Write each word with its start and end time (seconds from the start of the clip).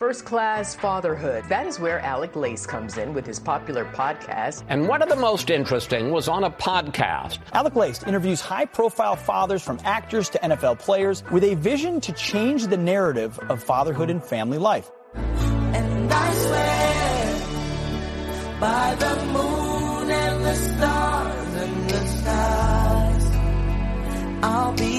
First 0.00 0.24
Class 0.24 0.76
Fatherhood. 0.76 1.42
That 1.48 1.66
is 1.66 1.80
where 1.80 1.98
Alec 1.98 2.36
Lace 2.36 2.64
comes 2.66 2.98
in 2.98 3.14
with 3.14 3.26
his 3.26 3.40
popular 3.40 3.84
podcast. 3.84 4.62
And 4.68 4.86
one 4.86 5.02
of 5.02 5.08
the 5.08 5.16
most 5.16 5.50
interesting 5.50 6.12
was 6.12 6.28
on 6.28 6.44
a 6.44 6.50
podcast. 6.52 7.40
Alec 7.52 7.74
Lace 7.74 8.04
interviews 8.04 8.40
high 8.40 8.64
profile 8.64 9.16
fathers 9.16 9.60
from 9.60 9.80
actors 9.82 10.28
to 10.28 10.38
NFL 10.38 10.78
players 10.78 11.24
with 11.32 11.42
a 11.42 11.56
vision 11.56 12.00
to 12.02 12.12
change 12.12 12.68
the 12.68 12.76
narrative 12.76 13.40
of 13.50 13.60
fatherhood 13.60 14.08
and 14.08 14.22
family 14.22 14.58
life. 14.58 14.88
And 15.14 16.12
I 16.12 16.32
swear 16.32 17.34
by 18.60 18.94
the 19.00 19.16
moon 19.32 20.10
and 20.12 20.44
the 20.44 20.54
stars 20.54 21.54
and 21.56 21.90
the 21.90 22.06
stars, 22.06 23.24
I'll 24.44 24.74
be 24.76 24.97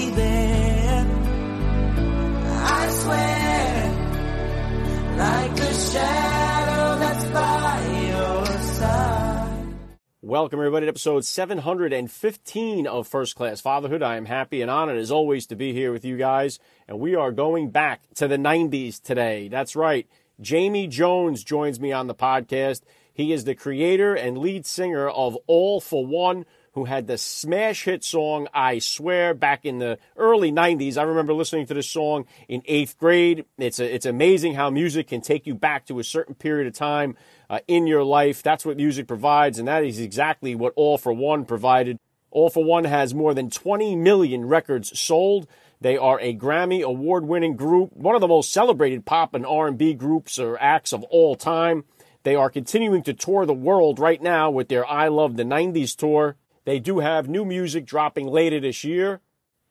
Welcome, 10.22 10.60
everybody, 10.60 10.86
to 10.86 10.90
episode 10.90 11.24
715 11.24 12.86
of 12.86 13.08
First 13.08 13.34
Class 13.34 13.60
Fatherhood. 13.60 14.02
I 14.02 14.16
am 14.16 14.24
happy 14.24 14.62
and 14.62 14.70
honored, 14.70 14.96
as 14.96 15.10
always, 15.10 15.46
to 15.48 15.56
be 15.56 15.72
here 15.72 15.92
with 15.92 16.04
you 16.04 16.16
guys. 16.16 16.58
And 16.88 17.00
we 17.00 17.16
are 17.16 17.32
going 17.32 17.70
back 17.70 18.02
to 18.14 18.28
the 18.28 18.36
90s 18.36 19.02
today. 19.02 19.48
That's 19.48 19.76
right. 19.76 20.06
Jamie 20.40 20.86
Jones 20.86 21.44
joins 21.44 21.80
me 21.80 21.92
on 21.92 22.06
the 22.06 22.14
podcast. 22.14 22.82
He 23.12 23.32
is 23.32 23.44
the 23.44 23.54
creator 23.54 24.14
and 24.14 24.38
lead 24.38 24.64
singer 24.64 25.08
of 25.08 25.36
All-4-One, 25.46 26.46
who 26.72 26.84
had 26.84 27.06
the 27.06 27.18
smash 27.18 27.84
hit 27.84 28.04
song 28.04 28.46
I 28.54 28.78
Swear 28.78 29.34
back 29.34 29.64
in 29.64 29.78
the 29.78 29.98
early 30.16 30.52
90s. 30.52 30.96
I 30.96 31.02
remember 31.02 31.34
listening 31.34 31.66
to 31.66 31.74
this 31.74 31.90
song 31.90 32.26
in 32.48 32.62
eighth 32.66 32.96
grade. 32.96 33.44
It's, 33.58 33.80
a, 33.80 33.94
it's 33.94 34.06
amazing 34.06 34.54
how 34.54 34.70
music 34.70 35.08
can 35.08 35.20
take 35.20 35.46
you 35.46 35.54
back 35.54 35.86
to 35.86 35.98
a 35.98 36.04
certain 36.04 36.34
period 36.34 36.68
of 36.68 36.74
time 36.74 37.16
uh, 37.48 37.58
in 37.66 37.86
your 37.86 38.04
life. 38.04 38.42
That's 38.42 38.64
what 38.64 38.76
music 38.76 39.08
provides, 39.08 39.58
and 39.58 39.66
that 39.66 39.84
is 39.84 39.98
exactly 39.98 40.54
what 40.54 40.72
All-4-One 40.76 41.44
provided. 41.44 41.98
All-4-One 42.30 42.84
has 42.84 43.14
more 43.14 43.34
than 43.34 43.50
20 43.50 43.96
million 43.96 44.46
records 44.46 44.98
sold. 44.98 45.48
They 45.80 45.96
are 45.96 46.20
a 46.20 46.36
Grammy 46.36 46.82
award-winning 46.82 47.56
group, 47.56 47.92
one 47.94 48.14
of 48.14 48.20
the 48.20 48.28
most 48.28 48.52
celebrated 48.52 49.04
pop 49.04 49.34
and 49.34 49.44
R&B 49.44 49.94
groups 49.94 50.38
or 50.38 50.56
acts 50.60 50.92
of 50.92 51.02
all 51.04 51.34
time. 51.34 51.84
They 52.22 52.36
are 52.36 52.50
continuing 52.50 53.02
to 53.04 53.14
tour 53.14 53.46
the 53.46 53.54
world 53.54 53.98
right 53.98 54.20
now 54.20 54.50
with 54.50 54.68
their 54.68 54.86
I 54.86 55.08
Love 55.08 55.36
the 55.36 55.42
90s 55.42 55.96
tour. 55.96 56.36
They 56.64 56.78
do 56.78 56.98
have 56.98 57.28
new 57.28 57.44
music 57.44 57.86
dropping 57.86 58.26
later 58.26 58.60
this 58.60 58.84
year. 58.84 59.20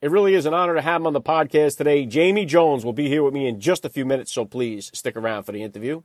It 0.01 0.11
really 0.11 0.33
is 0.33 0.45
an 0.45 0.53
honor 0.53 0.75
to 0.75 0.81
have 0.81 1.01
him 1.01 1.07
on 1.07 1.13
the 1.13 1.21
podcast 1.21 1.77
today. 1.77 2.05
Jamie 2.05 2.45
Jones 2.45 2.85
will 2.85 2.93
be 2.93 3.09
here 3.09 3.21
with 3.21 3.33
me 3.33 3.47
in 3.47 3.59
just 3.59 3.85
a 3.85 3.89
few 3.89 4.05
minutes, 4.05 4.31
so 4.31 4.45
please 4.45 4.89
stick 4.93 5.15
around 5.15 5.43
for 5.43 5.51
the 5.51 5.61
interview. 5.61 6.01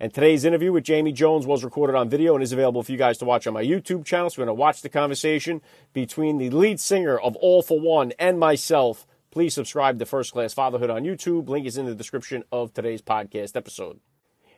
And 0.00 0.12
today's 0.12 0.44
interview 0.44 0.72
with 0.72 0.84
Jamie 0.84 1.12
Jones 1.12 1.46
was 1.46 1.62
recorded 1.62 1.94
on 1.94 2.08
video 2.08 2.34
and 2.34 2.42
is 2.42 2.52
available 2.52 2.82
for 2.82 2.90
you 2.90 2.98
guys 2.98 3.18
to 3.18 3.24
watch 3.24 3.46
on 3.46 3.54
my 3.54 3.62
YouTube 3.62 4.04
channel. 4.04 4.28
So 4.28 4.42
we're 4.42 4.46
going 4.46 4.56
to 4.56 4.60
watch 4.60 4.82
the 4.82 4.88
conversation 4.88 5.62
between 5.92 6.38
the 6.38 6.50
lead 6.50 6.80
singer 6.80 7.16
of 7.16 7.36
All-4-One 7.36 8.12
and 8.18 8.38
myself. 8.38 9.06
Please 9.30 9.54
subscribe 9.54 9.98
to 9.98 10.06
First 10.06 10.32
Class 10.32 10.52
Fatherhood 10.52 10.90
on 10.90 11.04
YouTube. 11.04 11.48
Link 11.48 11.66
is 11.66 11.78
in 11.78 11.86
the 11.86 11.94
description 11.94 12.42
of 12.50 12.74
today's 12.74 13.02
podcast 13.02 13.56
episode. 13.56 14.00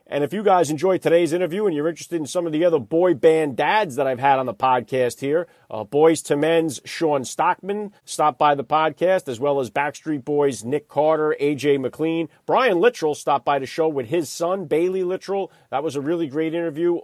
And 0.09 0.23
if 0.23 0.33
you 0.33 0.45
guys 0.45 0.71
enjoyed 0.71 1.03
today's 1.03 1.33
interview 1.33 1.67
and 1.67 1.75
you're 1.75 1.89
interested 1.89 2.21
in 2.21 2.27
some 2.27 2.47
of 2.47 2.53
the 2.53 2.65
other 2.65 2.79
boy 2.79 3.15
band 3.15 3.57
dads 3.57 3.97
that 3.97 4.07
I've 4.07 4.21
had 4.21 4.39
on 4.39 4.47
the 4.47 4.55
podcast 4.55 5.19
here, 5.19 5.49
uh, 5.69 5.83
Boyz 5.83 6.31
II 6.31 6.37
Men's 6.37 6.81
Shawn 6.85 7.25
Stockman 7.25 7.93
stopped 8.05 8.39
by 8.39 8.55
the 8.55 8.63
podcast, 8.63 9.27
as 9.27 9.41
well 9.41 9.59
as 9.59 9.69
Backstreet 9.69 10.25
Boys 10.25 10.65
Nick 10.65 10.87
Carter, 10.87 11.35
AJ 11.41 11.81
McLean. 11.81 12.29
Brian 12.47 12.77
Littrell 12.77 13.17
stopped 13.17 13.45
by 13.45 13.59
the 13.59 13.67
show 13.67 13.89
with 13.89 14.07
his 14.07 14.29
son, 14.29 14.69
Baylee 14.69 15.03
Littrell. 15.03 15.51
That 15.71 15.83
was 15.83 15.97
a 15.97 16.01
really 16.01 16.29
great 16.29 16.55
interview. 16.55 17.01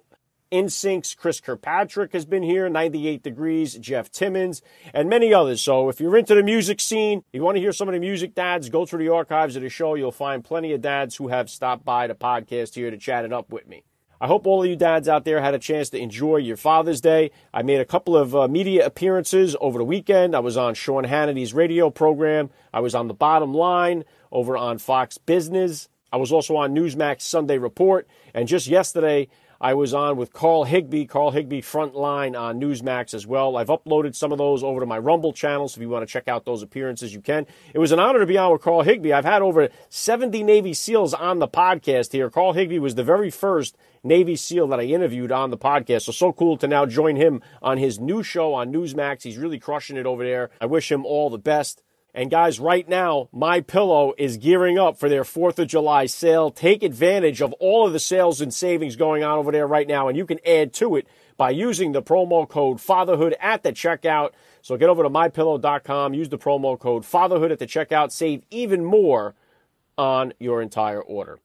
NSYNC's 0.53 1.15
Chris 1.15 1.41
Kirkpatrick 1.41 2.13
has 2.13 2.27
been 2.27 2.43
here, 2.43 2.69
98 2.69 3.23
Degrees, 3.23 3.75
Jeff 3.75 4.11
Timmons, 4.13 4.61
and 4.93 5.09
many 5.09 5.33
others. 5.33 5.63
So 5.63 5.89
if 5.89 5.99
you're 5.99 6.17
into 6.17 6.35
the 6.35 6.43
music 6.43 6.79
scene, 6.79 7.25
you 7.33 7.43
want 7.43 7.57
to 7.57 7.61
hear 7.61 7.73
some 7.73 7.89
of 7.89 7.95
the 7.95 8.01
music 8.01 8.35
dads, 8.35 8.69
go 8.69 8.85
through 8.85 9.03
the 9.03 9.13
archives 9.13 9.57
of 9.57 9.63
the 9.63 9.71
show. 9.71 9.95
You'll 9.95 10.13
find 10.13 10.45
plenty 10.45 10.75
of 10.75 10.83
dads 10.83 11.17
who 11.17 11.29
have 11.29 11.49
stopped 11.49 11.87
by 11.87 12.07
the 12.07 12.15
podcast 12.15 12.75
here 12.75 12.91
to 12.91 12.99
chat 12.99 13.25
it 13.25 13.33
up 13.33 13.51
with 13.51 13.67
me. 13.67 13.85
I 14.21 14.29
hope 14.29 14.47
all 14.47 14.63
of 14.63 14.69
you 14.69 14.77
dads 14.77 15.09
out 15.09 15.25
there 15.25 15.41
had 15.41 15.55
a 15.55 15.59
chance 15.59 15.91
to 15.91 15.99
enjoy 15.99 16.37
your 16.37 16.57
Father's 16.57 17.01
Day. 17.01 17.33
I 17.53 17.63
made 17.63 17.81
a 17.81 17.85
couple 17.85 18.17
of 18.17 18.37
uh, 18.37 18.47
media 18.47 18.87
appearances 18.87 19.57
over 19.61 19.79
the 19.79 19.85
weekend. 19.85 20.37
I 20.37 20.39
was 20.39 20.57
on 20.57 20.75
Sean 20.75 21.03
Hannity's 21.03 21.55
radio 21.55 21.91
program. 21.91 22.51
I 22.73 22.79
was 22.79 22.95
on 22.95 23.09
The 23.09 23.15
Bottom 23.15 23.53
Line 23.53 24.05
over 24.31 24.57
on 24.57 24.79
Fox 24.79 25.19
Business. 25.19 25.89
I 26.13 26.19
was 26.19 26.31
also 26.31 26.57
on 26.57 26.75
Newsmax 26.75 27.23
Sunday 27.23 27.59
Report. 27.59 28.07
And 28.35 28.47
just 28.47 28.67
yesterday, 28.67 29.29
I 29.63 29.75
was 29.75 29.95
on 29.95 30.17
with 30.17 30.33
Carl 30.33 30.65
Higbie, 30.65 31.07
Carl 31.07 31.31
Higbie 31.31 31.63
Frontline 31.63 32.37
on 32.37 32.61
Newsmax 32.61 33.15
as 33.15 33.29
well. 33.29 33.57
I've 33.57 33.69
uploaded 33.69 34.17
some 34.17 34.33
of 34.33 34.39
those 34.39 34.65
over 34.65 34.81
to 34.81 34.87
my 34.87 34.99
Rumble 34.99 35.33
channel, 35.33 35.69
so 35.69 35.79
if 35.79 35.83
you 35.83 35.89
want 35.89 36.03
to 36.03 36.13
check 36.13 36.27
out 36.27 36.45
those 36.45 36.65
appearances, 36.65 37.15
you 37.15 37.21
can. 37.21 37.47
It 37.73 37.79
was 37.79 37.93
an 37.93 38.01
honor 38.01 38.19
to 38.19 38.27
be 38.27 38.37
on 38.37 38.51
with 38.51 38.61
Carl 38.61 38.83
Higbie. 38.83 39.13
I've 39.13 39.25
had 39.25 39.41
over 39.41 39.69
70 39.89 40.43
Navy 40.43 40.75
SEALs 40.75 41.15
on 41.15 41.39
the 41.39 41.47
podcast 41.47 42.11
here. 42.11 42.29
Carl 42.29 42.55
Higbie 42.55 42.81
was 42.81 42.97
the 42.97 43.05
very 43.05 43.31
first 43.31 43.77
Navy 44.03 44.35
SEAL 44.35 44.67
that 44.67 44.81
I 44.81 44.83
interviewed 44.83 45.31
on 45.31 45.51
the 45.51 45.57
podcast. 45.57 46.03
So, 46.03 46.13
so 46.13 46.33
cool 46.33 46.57
to 46.57 46.67
now 46.67 46.85
join 46.85 47.15
him 47.15 47.41
on 47.63 47.79
his 47.79 48.01
new 48.01 48.25
show 48.25 48.55
on 48.55 48.73
Newsmax. 48.73 49.23
He's 49.23 49.39
really 49.39 49.61
crushing 49.61 49.97
it 49.97 50.07
over 50.07 50.25
there. 50.25 50.51
I 50.61 50.67
wish 50.67 50.91
him 50.91 51.07
all 51.07 51.31
the 51.31 51.39
best. 51.39 51.85
And 52.15 52.31
guys, 52.31 52.61
right 52.61 52.87
now, 52.87 53.31
My 53.33 53.63
Pillow 53.63 54.13
is 54.19 54.37
gearing 54.37 54.79
up 54.79 54.99
for 54.99 55.09
their 55.09 55.25
4th 55.25 55.59
of 55.59 55.69
July 55.69 56.05
sale. 56.05 56.51
Take 56.51 56.83
advantage 56.83 57.41
of 57.41 57.55
all 57.55 57.87
of 57.87 57.95
the 57.95 57.99
sales 57.99 58.43
and 58.43 58.53
savings 58.53 58.97
going 58.97 59.25
on 59.25 59.39
over 59.39 59.51
there 59.51 59.67
right 59.67 59.89
now, 59.89 60.09
and 60.09 60.17
you 60.17 60.27
can 60.27 60.39
add 60.47 60.75
to 60.75 60.97
it 60.97 61.07
by 61.39 61.51
using 61.51 61.93
the 61.93 62.03
promo 62.03 62.47
code 62.47 62.83
fatherhood 62.83 63.35
at 63.41 63.63
the 63.63 63.73
checkout. 63.73 64.33
So 64.61 64.77
get 64.77 64.91
over 64.91 65.03
to 65.03 65.09
mypillow.com, 65.09 66.13
use 66.13 66.29
the 66.29 66.39
promo 66.39 66.79
code 66.79 67.07
fatherhood 67.07 67.51
at 67.51 67.59
the 67.59 67.67
checkout, 67.67 68.13
save 68.13 68.43
even 68.51 68.85
more 68.85 69.35
on 69.97 70.35
your 70.39 70.61
entire 70.61 71.01
order. 71.01 71.39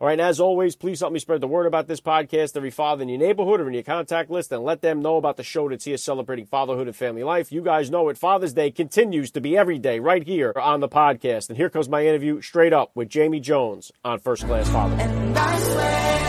All 0.00 0.06
right, 0.06 0.14
and 0.14 0.22
as 0.22 0.40
always, 0.40 0.76
please 0.76 1.00
help 1.00 1.12
me 1.12 1.18
spread 1.18 1.42
the 1.42 1.46
word 1.46 1.66
about 1.66 1.86
this 1.86 2.00
podcast. 2.00 2.56
Every 2.56 2.70
father 2.70 3.02
in 3.02 3.10
your 3.10 3.18
neighborhood 3.18 3.60
or 3.60 3.68
in 3.68 3.74
your 3.74 3.82
contact 3.82 4.30
list, 4.30 4.50
and 4.50 4.64
let 4.64 4.80
them 4.80 5.02
know 5.02 5.18
about 5.18 5.36
the 5.36 5.42
show 5.42 5.68
that's 5.68 5.84
here 5.84 5.98
celebrating 5.98 6.46
fatherhood 6.46 6.86
and 6.86 6.96
family 6.96 7.22
life. 7.22 7.52
You 7.52 7.60
guys 7.60 7.90
know 7.90 8.08
it. 8.08 8.16
Father's 8.16 8.54
Day 8.54 8.70
continues 8.70 9.30
to 9.32 9.42
be 9.42 9.58
every 9.58 9.78
day 9.78 9.98
right 9.98 10.26
here 10.26 10.54
on 10.56 10.80
the 10.80 10.88
podcast. 10.88 11.50
And 11.50 11.58
here 11.58 11.68
comes 11.68 11.90
my 11.90 12.06
interview 12.06 12.40
straight 12.40 12.72
up 12.72 12.92
with 12.94 13.10
Jamie 13.10 13.40
Jones 13.40 13.92
on 14.02 14.20
First 14.20 14.46
Class 14.46 14.70
Fatherhood. 14.70 15.06
And 15.06 15.38
I 15.38 15.58
swear 15.58 16.24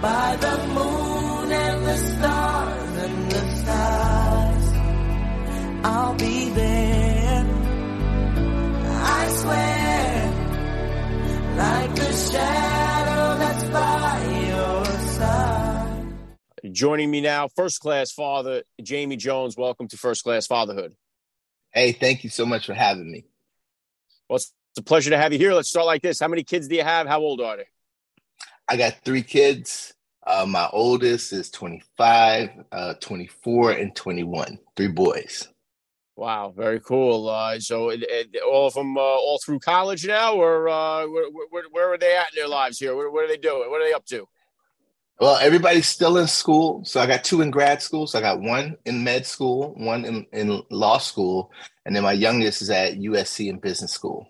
by 0.00 0.36
the 0.36 0.66
moon 0.68 1.52
and 1.52 1.84
the 1.84 1.96
stars 1.98 2.96
and 2.96 3.30
the 3.30 3.56
stars, 3.56 4.72
I'll 5.84 6.14
be 6.14 6.35
Joining 16.72 17.10
me 17.10 17.22
now, 17.22 17.48
First 17.48 17.80
Class 17.80 18.12
Father 18.12 18.62
Jamie 18.82 19.16
Jones. 19.16 19.56
Welcome 19.56 19.88
to 19.88 19.96
First 19.96 20.22
Class 20.24 20.46
Fatherhood. 20.46 20.94
Hey, 21.70 21.92
thank 21.92 22.22
you 22.22 22.28
so 22.28 22.44
much 22.44 22.66
for 22.66 22.74
having 22.74 23.10
me. 23.10 23.24
Well, 24.28 24.36
it's 24.36 24.52
a 24.76 24.82
pleasure 24.82 25.08
to 25.08 25.16
have 25.16 25.32
you 25.32 25.38
here. 25.38 25.54
Let's 25.54 25.70
start 25.70 25.86
like 25.86 26.02
this. 26.02 26.20
How 26.20 26.28
many 26.28 26.42
kids 26.42 26.68
do 26.68 26.74
you 26.74 26.82
have? 26.82 27.06
How 27.06 27.20
old 27.20 27.40
are 27.40 27.56
they? 27.56 27.66
I 28.68 28.76
got 28.76 29.04
three 29.04 29.22
kids. 29.22 29.94
Uh, 30.26 30.44
my 30.46 30.68
oldest 30.70 31.32
is 31.32 31.50
25, 31.50 32.50
uh, 32.72 32.94
24, 33.00 33.70
and 33.70 33.94
21. 33.94 34.58
Three 34.76 34.88
boys. 34.88 35.48
Wow, 36.16 36.54
very 36.56 36.80
cool. 36.80 37.28
Uh, 37.28 37.60
so, 37.60 37.90
it, 37.90 38.02
it, 38.02 38.42
all 38.42 38.66
of 38.66 38.74
them, 38.74 38.96
uh, 38.96 39.00
all 39.00 39.38
through 39.44 39.58
college 39.58 40.06
now, 40.06 40.34
or 40.34 40.66
uh, 40.66 41.06
where, 41.06 41.30
where, 41.50 41.64
where, 41.70 41.92
are 41.92 41.98
they 41.98 42.16
at 42.16 42.32
in 42.32 42.36
their 42.36 42.48
lives 42.48 42.78
here? 42.78 42.96
What, 42.96 43.12
what 43.12 43.24
are 43.24 43.28
they 43.28 43.36
doing? 43.36 43.70
What 43.70 43.82
are 43.82 43.84
they 43.84 43.92
up 43.92 44.06
to? 44.06 44.26
Well, 45.20 45.36
everybody's 45.36 45.86
still 45.86 46.16
in 46.16 46.26
school. 46.26 46.84
So 46.84 47.00
I 47.00 47.06
got 47.06 47.22
two 47.22 47.42
in 47.42 47.50
grad 47.50 47.82
school. 47.82 48.06
So 48.06 48.18
I 48.18 48.22
got 48.22 48.40
one 48.40 48.76
in 48.86 49.04
med 49.04 49.26
school, 49.26 49.74
one 49.76 50.04
in, 50.04 50.26
in 50.32 50.62
law 50.70 50.98
school, 50.98 51.50
and 51.84 51.94
then 51.94 52.02
my 52.02 52.12
youngest 52.12 52.62
is 52.62 52.70
at 52.70 52.94
USC 52.94 53.48
in 53.48 53.58
business 53.58 53.92
school. 53.92 54.26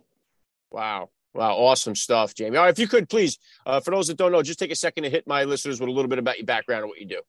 Wow. 0.71 1.11
Wow, 1.35 1.55
awesome 1.57 1.95
stuff, 1.95 2.35
Jamie. 2.35 2.57
All 2.57 2.65
right, 2.65 2.71
if 2.71 2.79
you 2.79 2.89
could 2.89 3.11
please, 3.11 3.39
uh, 3.67 3.79
for 3.81 3.91
those 3.91 4.07
that 4.07 4.17
don't 4.17 4.33
know, 4.33 4.43
just 4.43 4.59
take 4.59 4.71
a 4.71 4.77
second 4.77 5.05
to 5.05 5.11
hit 5.11 5.27
my 5.27 5.45
listeners 5.45 5.79
with 5.79 5.91
a 5.91 5.93
little 5.93 6.09
bit 6.09 6.19
about 6.19 6.39
your 6.39 6.47
background 6.47 6.85
and 6.85 6.89
what 6.89 6.99
you 6.99 7.07
do. 7.07 7.21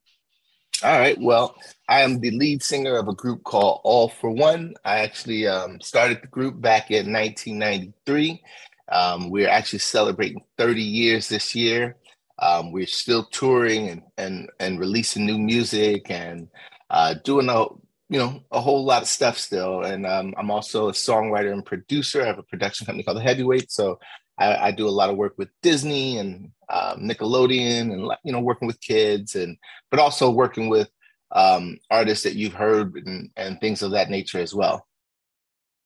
All 0.84 1.00
right. 1.00 1.20
Well, 1.20 1.56
I 1.90 2.02
am 2.02 2.20
the 2.20 2.30
lead 2.32 2.62
singer 2.62 2.98
of 2.98 3.08
a 3.08 3.14
group 3.14 3.44
called 3.44 3.82
All-4-One. 3.84 4.76
I 4.86 5.00
actually 5.00 5.48
um, 5.48 5.82
started 5.82 6.22
the 6.22 6.28
group 6.28 6.62
back 6.62 6.92
in 6.92 7.12
1993. 7.12 8.44
Um, 8.92 9.32
we're 9.32 9.50
actually 9.50 9.80
celebrating 9.80 10.44
30 10.60 10.82
years 10.82 11.30
this 11.30 11.56
year. 11.56 11.96
Um, 12.40 12.72
we're 12.72 12.86
still 12.86 13.26
touring 13.26 13.90
and, 13.90 14.04
and, 14.20 14.50
and 14.60 14.80
releasing 14.80 15.26
new 15.26 15.40
music 15.40 16.12
and 16.12 16.48
uh, 16.92 17.16
doing 17.24 17.50
a 17.50 17.66
you 18.10 18.18
know 18.18 18.42
a 18.52 18.62
whole 18.62 18.86
lot 18.86 19.02
of 19.02 19.08
stuff 19.08 19.38
still. 19.38 19.82
And 19.82 20.06
um, 20.06 20.34
I'm 20.38 20.52
also 20.52 20.90
a 20.90 20.94
songwriter 20.94 21.52
and 21.52 21.66
producer. 21.66 22.22
I 22.22 22.28
have 22.28 22.40
a 22.40 22.44
production 22.44 22.86
company 22.86 23.04
called 23.04 23.18
The 23.18 23.22
Heavyweight. 23.22 23.72
So 23.72 24.00
I, 24.38 24.68
I 24.68 24.72
do 24.72 24.88
a 24.88 24.90
lot 24.90 25.10
of 25.10 25.18
work 25.18 25.36
with 25.38 25.50
Disney 25.62 26.18
and 26.18 26.52
um, 26.70 27.02
Nickelodeon, 27.02 27.94
and 27.94 28.12
you 28.24 28.32
know, 28.32 28.42
working 28.42 28.68
with 28.68 28.80
kids, 28.82 29.36
and 29.36 29.58
but 29.90 30.00
also 30.00 30.30
working 30.30 30.70
with 30.70 30.90
um, 31.32 31.78
artists 31.90 32.24
that 32.24 32.36
you've 32.36 32.54
heard 32.54 32.96
and, 32.96 33.30
and 33.36 33.60
things 33.60 33.82
of 33.82 33.92
that 33.92 34.10
nature 34.10 34.40
as 34.40 34.54
well. 34.54 34.86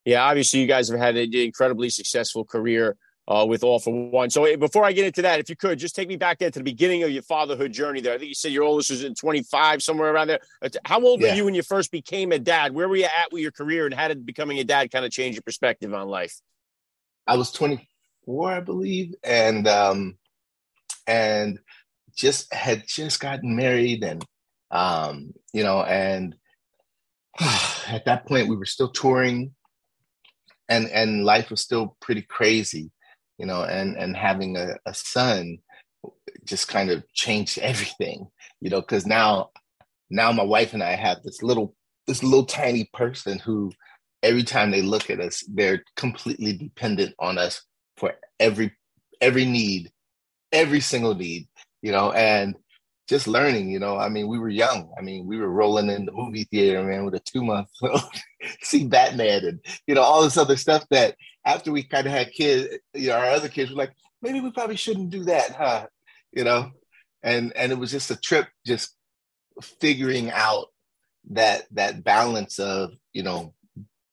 Yeah, 0.05 0.23
obviously, 0.23 0.59
you 0.59 0.67
guys 0.67 0.89
have 0.89 0.99
had 0.99 1.15
an 1.15 1.33
incredibly 1.33 1.89
successful 1.89 2.43
career 2.43 2.97
uh, 3.27 3.45
with 3.47 3.63
All 3.63 3.79
for 3.79 3.93
One. 4.09 4.29
So 4.29 4.57
before 4.57 4.83
I 4.83 4.91
get 4.91 5.05
into 5.05 5.21
that, 5.21 5.39
if 5.39 5.49
you 5.49 5.55
could 5.55 5.77
just 5.77 5.95
take 5.95 6.07
me 6.07 6.15
back 6.15 6.39
there 6.39 6.49
to 6.49 6.59
the 6.59 6.63
beginning 6.63 7.03
of 7.03 7.11
your 7.11 7.21
fatherhood 7.21 7.71
journey 7.71 8.01
there. 8.01 8.13
I 8.13 8.17
think 8.17 8.29
you 8.29 8.35
said 8.35 8.51
your 8.51 8.63
oldest 8.63 8.89
was 8.89 9.03
in 9.03 9.13
25, 9.13 9.83
somewhere 9.83 10.11
around 10.11 10.27
there. 10.27 10.39
Uh, 10.61 10.69
how 10.85 11.01
old 11.01 11.21
yeah. 11.21 11.29
were 11.29 11.35
you 11.35 11.45
when 11.45 11.53
you 11.53 11.61
first 11.61 11.91
became 11.91 12.31
a 12.31 12.39
dad? 12.39 12.73
Where 12.73 12.89
were 12.89 12.95
you 12.95 13.05
at 13.05 13.31
with 13.31 13.41
your 13.41 13.51
career 13.51 13.85
and 13.85 13.93
how 13.93 14.07
did 14.07 14.25
becoming 14.25 14.59
a 14.59 14.63
dad 14.63 14.91
kind 14.91 15.05
of 15.05 15.11
change 15.11 15.35
your 15.35 15.43
perspective 15.43 15.93
on 15.93 16.07
life? 16.07 16.35
I 17.27 17.37
was 17.37 17.51
24, 18.31 18.51
I 18.51 18.59
believe. 18.61 19.15
And, 19.23 19.67
um, 19.67 20.17
and 21.07 21.59
just 22.15 22.53
had 22.53 22.83
just 22.87 23.19
gotten 23.19 23.55
married 23.55 24.03
and, 24.03 24.25
um, 24.71 25.33
you 25.53 25.63
know, 25.63 25.81
and 25.83 26.35
at 27.87 28.05
that 28.05 28.25
point 28.25 28.49
we 28.49 28.55
were 28.55 28.65
still 28.65 28.89
touring 28.89 29.53
and, 30.69 30.87
and 30.89 31.25
life 31.25 31.49
was 31.49 31.61
still 31.61 31.97
pretty 32.01 32.21
crazy 32.21 32.91
you 33.41 33.47
know, 33.47 33.63
and 33.63 33.97
and 33.97 34.15
having 34.15 34.55
a, 34.55 34.75
a 34.85 34.93
son 34.93 35.57
just 36.45 36.67
kind 36.67 36.91
of 36.91 37.03
changed 37.13 37.57
everything, 37.61 38.27
you 38.61 38.69
know, 38.69 38.81
because 38.81 39.07
now 39.07 39.49
now 40.11 40.31
my 40.31 40.43
wife 40.43 40.73
and 40.75 40.83
I 40.83 40.95
have 40.95 41.23
this 41.23 41.41
little 41.41 41.75
this 42.05 42.21
little 42.21 42.45
tiny 42.45 42.87
person 42.93 43.39
who 43.39 43.71
every 44.21 44.43
time 44.43 44.69
they 44.69 44.83
look 44.83 45.09
at 45.09 45.19
us, 45.19 45.43
they're 45.51 45.83
completely 45.95 46.53
dependent 46.53 47.15
on 47.17 47.39
us 47.39 47.63
for 48.01 48.15
every 48.39 48.75
every 49.21 49.45
need, 49.45 49.91
every 50.51 50.81
single 50.81 51.13
need, 51.13 51.47
you 51.83 51.91
know, 51.91 52.11
and 52.11 52.55
just 53.07 53.27
learning, 53.27 53.69
you 53.69 53.79
know. 53.79 53.95
I 53.95 54.09
mean, 54.09 54.27
we 54.27 54.39
were 54.39 54.49
young. 54.49 54.91
I 54.97 55.01
mean, 55.01 55.27
we 55.27 55.37
were 55.37 55.49
rolling 55.49 55.89
in 55.89 56.05
the 56.05 56.11
movie 56.11 56.45
theater, 56.45 56.83
man, 56.83 57.05
with 57.05 57.13
a 57.13 57.19
two 57.19 57.43
month 57.43 57.69
old, 57.83 58.01
see 58.61 58.85
Batman 58.85 59.45
and 59.45 59.59
you 59.85 59.95
know 59.95 60.01
all 60.01 60.23
this 60.23 60.37
other 60.37 60.57
stuff 60.57 60.83
that 60.89 61.15
after 61.45 61.71
we 61.71 61.83
kind 61.83 62.07
of 62.07 62.11
had 62.11 62.33
kids, 62.33 62.75
you 62.95 63.09
know, 63.09 63.17
our 63.17 63.29
other 63.29 63.49
kids 63.49 63.69
were 63.69 63.77
like, 63.77 63.93
maybe 64.21 64.41
we 64.41 64.51
probably 64.51 64.75
shouldn't 64.75 65.11
do 65.11 65.23
that, 65.25 65.51
huh? 65.51 65.85
You 66.33 66.43
know, 66.43 66.71
and 67.21 67.53
and 67.55 67.71
it 67.71 67.77
was 67.77 67.91
just 67.91 68.09
a 68.09 68.19
trip, 68.19 68.47
just 68.65 68.95
figuring 69.79 70.31
out 70.31 70.67
that 71.29 71.67
that 71.71 72.03
balance 72.03 72.57
of 72.57 72.93
you 73.13 73.21
know 73.21 73.53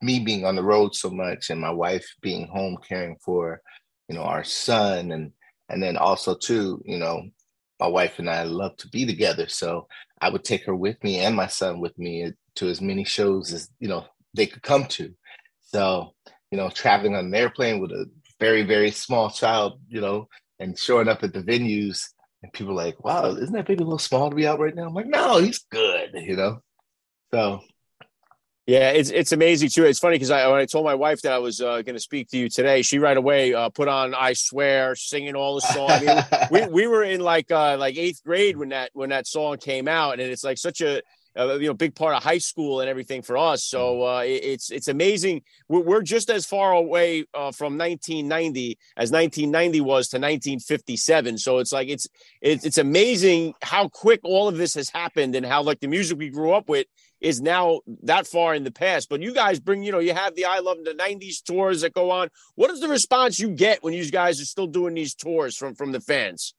me 0.00 0.20
being 0.20 0.44
on 0.44 0.56
the 0.56 0.62
road 0.62 0.94
so 0.94 1.10
much 1.10 1.50
and 1.50 1.60
my 1.60 1.70
wife 1.70 2.06
being 2.20 2.46
home 2.46 2.76
caring 2.86 3.16
for 3.24 3.60
you 4.08 4.14
know 4.14 4.22
our 4.22 4.44
son 4.44 5.10
and 5.12 5.32
and 5.68 5.82
then 5.82 5.96
also 5.96 6.34
too 6.34 6.80
you 6.84 6.98
know 6.98 7.22
my 7.80 7.86
wife 7.86 8.18
and 8.18 8.28
I 8.28 8.42
love 8.44 8.76
to 8.78 8.88
be 8.88 9.06
together 9.06 9.48
so 9.48 9.88
I 10.20 10.30
would 10.30 10.44
take 10.44 10.64
her 10.64 10.74
with 10.74 11.02
me 11.04 11.18
and 11.20 11.34
my 11.34 11.46
son 11.46 11.80
with 11.80 11.96
me 11.98 12.32
to 12.56 12.68
as 12.68 12.80
many 12.80 13.04
shows 13.04 13.52
as 13.52 13.68
you 13.78 13.88
know 13.88 14.04
they 14.34 14.46
could 14.46 14.62
come 14.62 14.86
to 14.86 15.14
so 15.60 16.14
you 16.50 16.58
know, 16.58 16.70
traveling 16.70 17.14
on 17.14 17.26
an 17.26 17.34
airplane 17.34 17.80
with 17.80 17.92
a 17.92 18.06
very, 18.40 18.62
very 18.62 18.90
small 18.90 19.30
child, 19.30 19.80
you 19.88 20.00
know, 20.00 20.28
and 20.58 20.78
showing 20.78 21.08
up 21.08 21.22
at 21.22 21.32
the 21.32 21.42
venues 21.42 22.04
and 22.42 22.52
people 22.52 22.74
like, 22.74 23.02
wow, 23.04 23.26
isn't 23.26 23.52
that 23.52 23.66
baby 23.66 23.82
a 23.82 23.86
little 23.86 23.98
small 23.98 24.30
to 24.30 24.36
be 24.36 24.46
out 24.46 24.60
right 24.60 24.74
now? 24.74 24.86
I'm 24.86 24.94
like, 24.94 25.06
no, 25.06 25.38
he's 25.38 25.64
good, 25.70 26.10
you 26.14 26.36
know? 26.36 26.60
So 27.32 27.60
yeah, 28.68 28.90
it's 28.90 29.08
it's 29.08 29.32
amazing 29.32 29.70
too. 29.70 29.84
It's 29.84 29.98
funny 29.98 30.16
because 30.16 30.30
I 30.30 30.46
when 30.46 30.60
I 30.60 30.66
told 30.66 30.84
my 30.84 30.94
wife 30.94 31.22
that 31.22 31.32
I 31.32 31.38
was 31.38 31.62
uh, 31.62 31.80
going 31.80 31.94
to 31.94 32.00
speak 32.00 32.28
to 32.28 32.36
you 32.36 32.50
today, 32.50 32.82
she 32.82 32.98
right 32.98 33.16
away 33.16 33.54
uh, 33.54 33.70
put 33.70 33.88
on 33.88 34.14
"I 34.14 34.34
Swear," 34.34 34.94
singing 34.94 35.34
all 35.34 35.54
the 35.54 35.62
song. 35.62 35.90
I 35.90 36.00
mean, 36.00 36.48
we 36.50 36.66
we 36.66 36.86
were 36.86 37.02
in 37.02 37.20
like 37.20 37.50
uh, 37.50 37.78
like 37.78 37.96
eighth 37.96 38.22
grade 38.22 38.58
when 38.58 38.68
that 38.68 38.90
when 38.92 39.08
that 39.08 39.26
song 39.26 39.56
came 39.56 39.88
out, 39.88 40.20
and 40.20 40.30
it's 40.30 40.44
like 40.44 40.58
such 40.58 40.82
a 40.82 41.00
uh, 41.38 41.54
you 41.54 41.68
know 41.68 41.72
big 41.72 41.94
part 41.94 42.14
of 42.14 42.22
high 42.22 42.36
school 42.36 42.80
and 42.80 42.90
everything 42.90 43.22
for 43.22 43.38
us. 43.38 43.64
So 43.64 43.94
mm-hmm. 43.94 44.16
uh, 44.16 44.20
it, 44.24 44.44
it's 44.44 44.70
it's 44.70 44.88
amazing. 44.88 45.42
We're, 45.68 45.80
we're 45.80 46.02
just 46.02 46.28
as 46.28 46.44
far 46.44 46.72
away 46.72 47.24
uh, 47.32 47.52
from 47.52 47.78
1990 47.78 48.76
as 48.98 49.10
1990 49.10 49.80
was 49.80 50.08
to 50.08 50.16
1957. 50.16 51.38
So 51.38 51.58
it's 51.58 51.72
like 51.72 51.88
it's 51.88 52.06
it's 52.42 52.66
it's 52.66 52.78
amazing 52.78 53.54
how 53.62 53.88
quick 53.88 54.20
all 54.24 54.46
of 54.46 54.58
this 54.58 54.74
has 54.74 54.90
happened 54.90 55.34
and 55.36 55.46
how 55.46 55.62
like 55.62 55.80
the 55.80 55.88
music 55.88 56.18
we 56.18 56.28
grew 56.28 56.52
up 56.52 56.68
with 56.68 56.86
is 57.20 57.40
now 57.40 57.80
that 58.02 58.26
far 58.26 58.54
in 58.54 58.64
the 58.64 58.70
past. 58.70 59.08
But 59.08 59.22
you 59.22 59.34
guys 59.34 59.60
bring, 59.60 59.82
you 59.82 59.92
know, 59.92 59.98
you 59.98 60.14
have 60.14 60.34
the 60.34 60.44
I 60.44 60.58
Love 60.58 60.78
the 60.84 60.92
90s 60.92 61.42
tours 61.42 61.80
that 61.80 61.94
go 61.94 62.10
on. 62.10 62.28
What 62.54 62.70
is 62.70 62.80
the 62.80 62.88
response 62.88 63.38
you 63.38 63.50
get 63.50 63.82
when 63.82 63.94
you 63.94 64.08
guys 64.10 64.40
are 64.40 64.44
still 64.44 64.66
doing 64.66 64.94
these 64.94 65.14
tours 65.14 65.56
from 65.56 65.74
from 65.74 65.92
the 65.92 66.00
fans? 66.00 66.54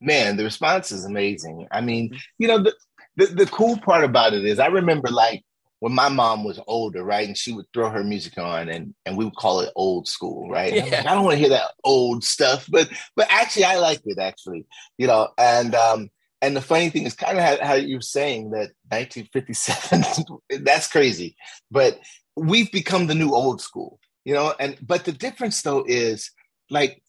Man, 0.00 0.36
the 0.36 0.44
response 0.44 0.92
is 0.92 1.04
amazing. 1.04 1.68
I 1.70 1.80
mean, 1.80 2.08
mm-hmm. 2.08 2.16
you 2.38 2.48
know, 2.48 2.62
the, 2.62 2.74
the, 3.16 3.26
the 3.26 3.46
cool 3.46 3.78
part 3.78 4.04
about 4.04 4.32
it 4.32 4.44
is 4.44 4.58
I 4.58 4.66
remember 4.66 5.10
like 5.10 5.44
when 5.82 5.92
my 5.92 6.08
mom 6.08 6.44
was 6.44 6.60
older, 6.68 7.02
right? 7.02 7.26
And 7.26 7.36
she 7.36 7.52
would 7.52 7.66
throw 7.74 7.90
her 7.90 8.04
music 8.04 8.38
on 8.38 8.68
and, 8.68 8.94
and 9.04 9.16
we 9.16 9.24
would 9.24 9.34
call 9.34 9.58
it 9.60 9.72
old 9.74 10.06
school, 10.06 10.48
right? 10.48 10.72
Yeah. 10.72 10.84
Like, 10.84 11.06
I 11.06 11.14
don't 11.14 11.24
want 11.24 11.34
to 11.34 11.40
hear 11.40 11.48
that 11.48 11.72
old 11.82 12.22
stuff, 12.22 12.68
but 12.70 12.88
but 13.16 13.26
actually 13.28 13.64
I 13.64 13.78
liked 13.78 14.02
it 14.04 14.20
actually, 14.20 14.64
you 14.96 15.08
know, 15.08 15.30
and 15.36 15.74
um 15.74 16.08
and 16.42 16.54
the 16.56 16.60
funny 16.60 16.90
thing 16.90 17.04
is 17.04 17.14
kind 17.14 17.38
of 17.38 17.44
how, 17.44 17.64
how 17.64 17.74
you're 17.74 18.00
saying 18.00 18.50
that 18.50 18.72
1957, 18.90 20.04
that's 20.64 20.88
crazy. 20.88 21.36
But 21.70 21.98
we've 22.36 22.70
become 22.70 23.06
the 23.06 23.14
new 23.14 23.30
old 23.32 23.60
school, 23.60 23.98
you 24.24 24.34
know, 24.34 24.54
and 24.60 24.76
but 24.82 25.04
the 25.04 25.12
difference 25.12 25.62
though 25.62 25.84
is 25.86 26.30
like 26.68 27.02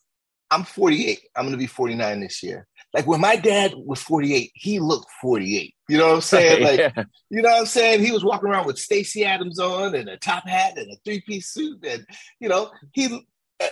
I'm 0.52 0.64
48, 0.64 1.20
I'm 1.36 1.46
gonna 1.46 1.58
be 1.58 1.68
49 1.68 2.22
this 2.22 2.44
year 2.44 2.68
like 2.94 3.08
when 3.08 3.20
my 3.20 3.36
dad 3.36 3.74
was 3.76 4.02
48, 4.02 4.52
he 4.54 4.80
looked 4.80 5.10
48. 5.22 5.74
You 5.90 5.98
know 5.98 6.08
what 6.10 6.16
I'm 6.16 6.22
saying? 6.22 6.64
Like, 6.64 6.80
yeah. 6.80 7.04
you 7.30 7.42
know 7.42 7.50
what 7.50 7.60
I'm 7.62 7.66
saying? 7.66 8.06
He 8.06 8.12
was 8.12 8.24
walking 8.24 8.50
around 8.50 8.68
with 8.68 8.78
Stacy 8.78 9.26
Adams 9.26 9.60
on 9.60 9.96
and 9.96 10.08
a 10.08 10.18
top 10.18 10.48
hat 10.48 10.78
and 10.78 10.92
a 10.92 10.96
three 11.04 11.22
piece 11.22 11.50
suit. 11.50 11.84
And, 11.86 12.06
you 12.40 12.50
know, 12.50 12.72
he 12.94 13.26
uh, 13.60 13.68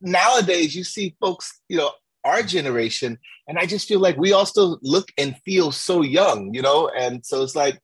nowadays 0.00 0.74
you 0.74 0.84
see 0.84 1.14
folks, 1.20 1.60
you 1.68 1.76
know, 1.76 1.92
our 2.24 2.42
generation, 2.42 3.18
and 3.46 3.58
I 3.58 3.66
just 3.66 3.88
feel 3.88 4.00
like 4.00 4.16
we 4.16 4.32
all 4.32 4.46
still 4.46 4.78
look 4.82 5.12
and 5.18 5.36
feel 5.44 5.72
so 5.72 6.02
young, 6.02 6.54
you 6.54 6.62
know? 6.62 6.88
And 6.88 7.24
so 7.24 7.42
it's 7.42 7.56
like 7.56 7.78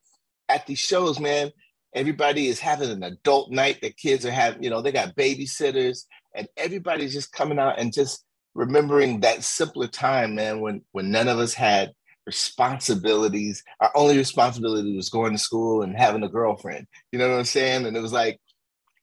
at 0.48 0.66
these 0.66 0.78
shows, 0.78 1.20
man, 1.20 1.50
everybody 1.94 2.46
is 2.48 2.60
having 2.60 2.90
an 2.90 3.02
adult 3.02 3.50
night. 3.50 3.80
The 3.80 3.90
kids 3.90 4.24
are 4.24 4.30
having, 4.30 4.62
you 4.62 4.70
know, 4.70 4.80
they 4.80 4.92
got 4.92 5.16
babysitters 5.16 6.04
and 6.34 6.48
everybody's 6.56 7.12
just 7.12 7.32
coming 7.32 7.58
out 7.58 7.78
and 7.78 7.92
just 7.92 8.24
remembering 8.54 9.20
that 9.20 9.44
simpler 9.44 9.86
time, 9.86 10.34
man, 10.34 10.60
when 10.60 10.82
when 10.92 11.10
none 11.10 11.28
of 11.28 11.38
us 11.38 11.54
had 11.54 11.92
responsibilities. 12.26 13.62
Our 13.80 13.90
only 13.94 14.16
responsibility 14.16 14.96
was 14.96 15.10
going 15.10 15.32
to 15.32 15.38
school 15.38 15.82
and 15.82 15.96
having 15.96 16.22
a 16.22 16.28
girlfriend. 16.28 16.86
You 17.12 17.18
know 17.18 17.28
what 17.28 17.38
I'm 17.38 17.44
saying? 17.44 17.86
And 17.86 17.96
it 17.96 18.00
was 18.00 18.12
like 18.12 18.40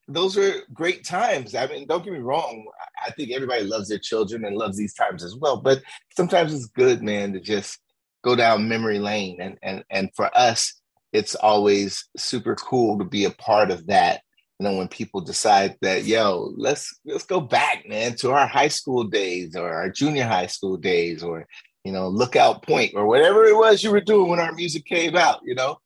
those 0.07 0.35
were 0.35 0.61
great 0.73 1.03
times. 1.03 1.53
I 1.53 1.67
mean, 1.67 1.87
don't 1.87 2.03
get 2.03 2.13
me 2.13 2.19
wrong. 2.19 2.65
I 3.05 3.11
think 3.11 3.31
everybody 3.31 3.63
loves 3.63 3.89
their 3.89 3.99
children 3.99 4.45
and 4.45 4.55
loves 4.55 4.77
these 4.77 4.93
times 4.93 5.23
as 5.23 5.35
well. 5.35 5.57
But 5.57 5.81
sometimes 6.15 6.53
it's 6.53 6.67
good, 6.67 7.03
man, 7.03 7.33
to 7.33 7.39
just 7.39 7.79
go 8.23 8.35
down 8.35 8.69
memory 8.69 8.99
lane. 8.99 9.41
And 9.41 9.57
and 9.61 9.83
and 9.89 10.09
for 10.15 10.29
us, 10.35 10.73
it's 11.11 11.35
always 11.35 12.07
super 12.15 12.55
cool 12.55 12.97
to 12.99 13.05
be 13.05 13.25
a 13.25 13.31
part 13.31 13.71
of 13.71 13.87
that 13.87 14.21
you 14.59 14.67
know 14.67 14.77
when 14.77 14.87
people 14.87 15.21
decide 15.21 15.75
that 15.81 16.03
yo 16.03 16.51
let's 16.57 16.99
let's 17.05 17.25
go 17.25 17.39
back 17.39 17.87
man 17.87 18.15
to 18.15 18.31
our 18.31 18.47
high 18.47 18.67
school 18.67 19.03
days 19.03 19.55
or 19.55 19.71
our 19.71 19.89
junior 19.89 20.25
high 20.25 20.47
school 20.47 20.77
days 20.77 21.23
or 21.23 21.45
you 21.83 21.91
know 21.91 22.07
lookout 22.07 22.63
point 22.63 22.91
or 22.95 23.05
whatever 23.07 23.45
it 23.45 23.55
was 23.55 23.83
you 23.83 23.91
were 23.91 24.01
doing 24.01 24.29
when 24.29 24.39
our 24.39 24.53
music 24.53 24.85
came 24.85 25.15
out 25.15 25.39
you 25.43 25.55
know 25.55 25.77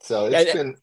so 0.00 0.26
it's 0.26 0.34
has 0.36 0.54
been 0.54 0.76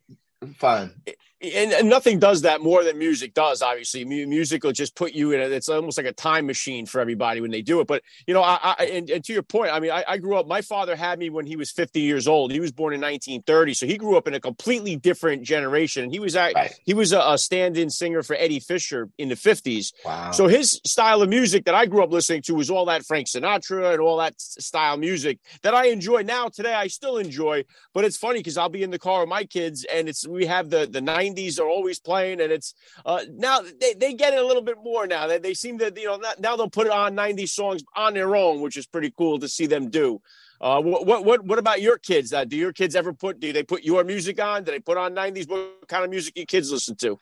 fun 0.55 0.93
and, 1.41 1.72
and, 1.72 1.89
nothing 1.89 2.19
does 2.19 2.41
that 2.41 2.62
more 2.62 2.84
than 2.84 2.98
music 2.98 3.34
does. 3.34 3.62
Obviously, 3.62 4.03
music 4.03 4.63
will 4.63 4.74
just 4.74 4.93
put 4.96 5.13
you 5.13 5.31
in. 5.31 5.39
A, 5.39 5.46
it's 5.46 5.69
almost 5.69 5.98
like 5.98 6.05
a 6.05 6.12
time 6.12 6.46
machine 6.46 6.86
for 6.86 7.00
everybody 7.00 7.39
when 7.39 7.50
they 7.50 7.62
do 7.62 7.79
it. 7.79 7.88
But 7.88 8.03
you 8.27 8.34
know, 8.34 8.43
I, 8.43 8.75
I 8.77 8.86
and, 8.86 9.10
and, 9.10 9.24
to 9.24 9.34
your 9.34 9.43
point, 9.43 9.72
I 9.72 9.79
mean, 9.79 9.91
I, 9.91 10.03
I, 10.05 10.17
grew 10.17 10.36
up. 10.36 10.48
My 10.48 10.62
father 10.62 10.98
had 10.98 11.17
me 11.17 11.29
when 11.29 11.46
he 11.46 11.55
was 11.55 11.72
50 11.72 12.01
years 12.01 12.27
old. 12.27 12.51
He 12.51 12.60
was 12.60 12.74
born 12.74 12.93
in 12.93 13.00
1930, 13.00 13.74
so 13.74 13.86
he 13.86 13.98
grew 13.98 14.17
up 14.17 14.27
in 14.27 14.34
a 14.34 14.39
completely 14.39 14.98
different 14.98 15.43
generation. 15.43 16.03
And 16.03 16.12
he 16.12 16.19
was 16.19 16.36
at, 16.36 16.53
right. 16.55 16.77
he 16.86 16.93
was 16.93 17.13
a, 17.13 17.22
a, 17.22 17.38
stand-in 17.38 17.89
singer 17.89 18.22
for 18.22 18.36
Eddie 18.36 18.60
Fisher 18.60 19.08
in 19.17 19.29
the 19.29 19.36
50s. 19.36 19.93
Wow. 20.03 20.31
So 20.31 20.48
his 20.48 20.81
style 20.86 21.22
of 21.22 21.29
music 21.29 21.63
that 21.65 21.74
I 21.74 21.86
grew 21.86 22.03
up 22.03 22.12
listening 22.12 22.41
to 22.43 22.55
was 22.55 22.69
all 22.69 22.86
that 22.86 23.05
Frank 23.05 23.27
Sinatra 23.27 23.93
and 23.93 24.01
all 24.01 24.17
that 24.17 24.39
style 24.41 24.98
music 24.98 25.39
that 25.62 25.74
I 25.74 25.88
enjoy 25.88 26.24
now. 26.24 26.50
Today, 26.50 26.74
I 26.74 26.88
still 26.88 27.17
enjoy. 27.17 27.63
But 27.93 28.03
it's 28.03 28.17
funny 28.17 28.39
because 28.39 28.58
I'll 28.58 28.67
be 28.67 28.84
in 28.84 28.91
the 28.91 29.00
car 29.00 29.22
with 29.22 29.29
my 29.29 29.46
kids, 29.46 29.86
and 29.86 30.10
it's 30.10 30.27
we 30.27 30.46
have 30.46 30.69
the 30.69 30.86
the 30.86 31.00
90s 31.00 31.28
90s 31.36 31.59
are 31.59 31.67
always 31.67 32.00
playing, 32.00 32.41
and 32.41 32.51
it's 32.51 32.74
uh, 33.05 33.21
now 33.31 33.62
they, 33.79 33.93
they 33.93 34.13
get 34.13 34.33
it 34.33 34.39
a 34.39 34.45
little 34.45 34.62
bit 34.62 34.77
more 34.83 35.07
now. 35.07 35.27
They, 35.27 35.39
they 35.39 35.53
seem 35.53 35.77
to, 35.79 35.91
you 35.95 36.05
know, 36.05 36.21
now 36.39 36.55
they'll 36.55 36.69
put 36.69 36.88
it 36.88 36.93
on 36.93 37.15
90s 37.15 37.50
songs 37.50 37.83
on 37.95 38.13
their 38.13 38.36
own, 38.36 38.62
which 38.62 38.77
is 38.77 38.86
pretty 38.86 39.13
cool 39.17 39.39
to 39.39 39.48
see 39.48 39.65
them 39.65 39.89
do. 39.89 40.21
Uh, 40.62 40.81
what 40.81 41.24
what 41.25 41.45
what 41.45 41.57
about 41.57 41.81
your 41.81 41.98
kids? 41.98 42.33
Uh, 42.33 42.43
do 42.43 42.57
your 42.57 42.74
kids 42.74 42.95
ever 42.95 43.13
put? 43.13 43.39
Do 43.39 43.53
they 43.53 43.63
put 43.63 43.83
your 43.83 44.03
music 44.03 44.41
on? 44.41 44.63
Do 44.63 44.71
they 44.71 44.79
put 44.79 44.98
on 44.98 45.15
90s? 45.15 45.48
What 45.48 45.88
kind 45.88 46.03
of 46.03 46.09
music 46.09 46.36
your 46.36 46.45
kids 46.45 46.71
listen 46.71 46.95
to? 46.98 47.17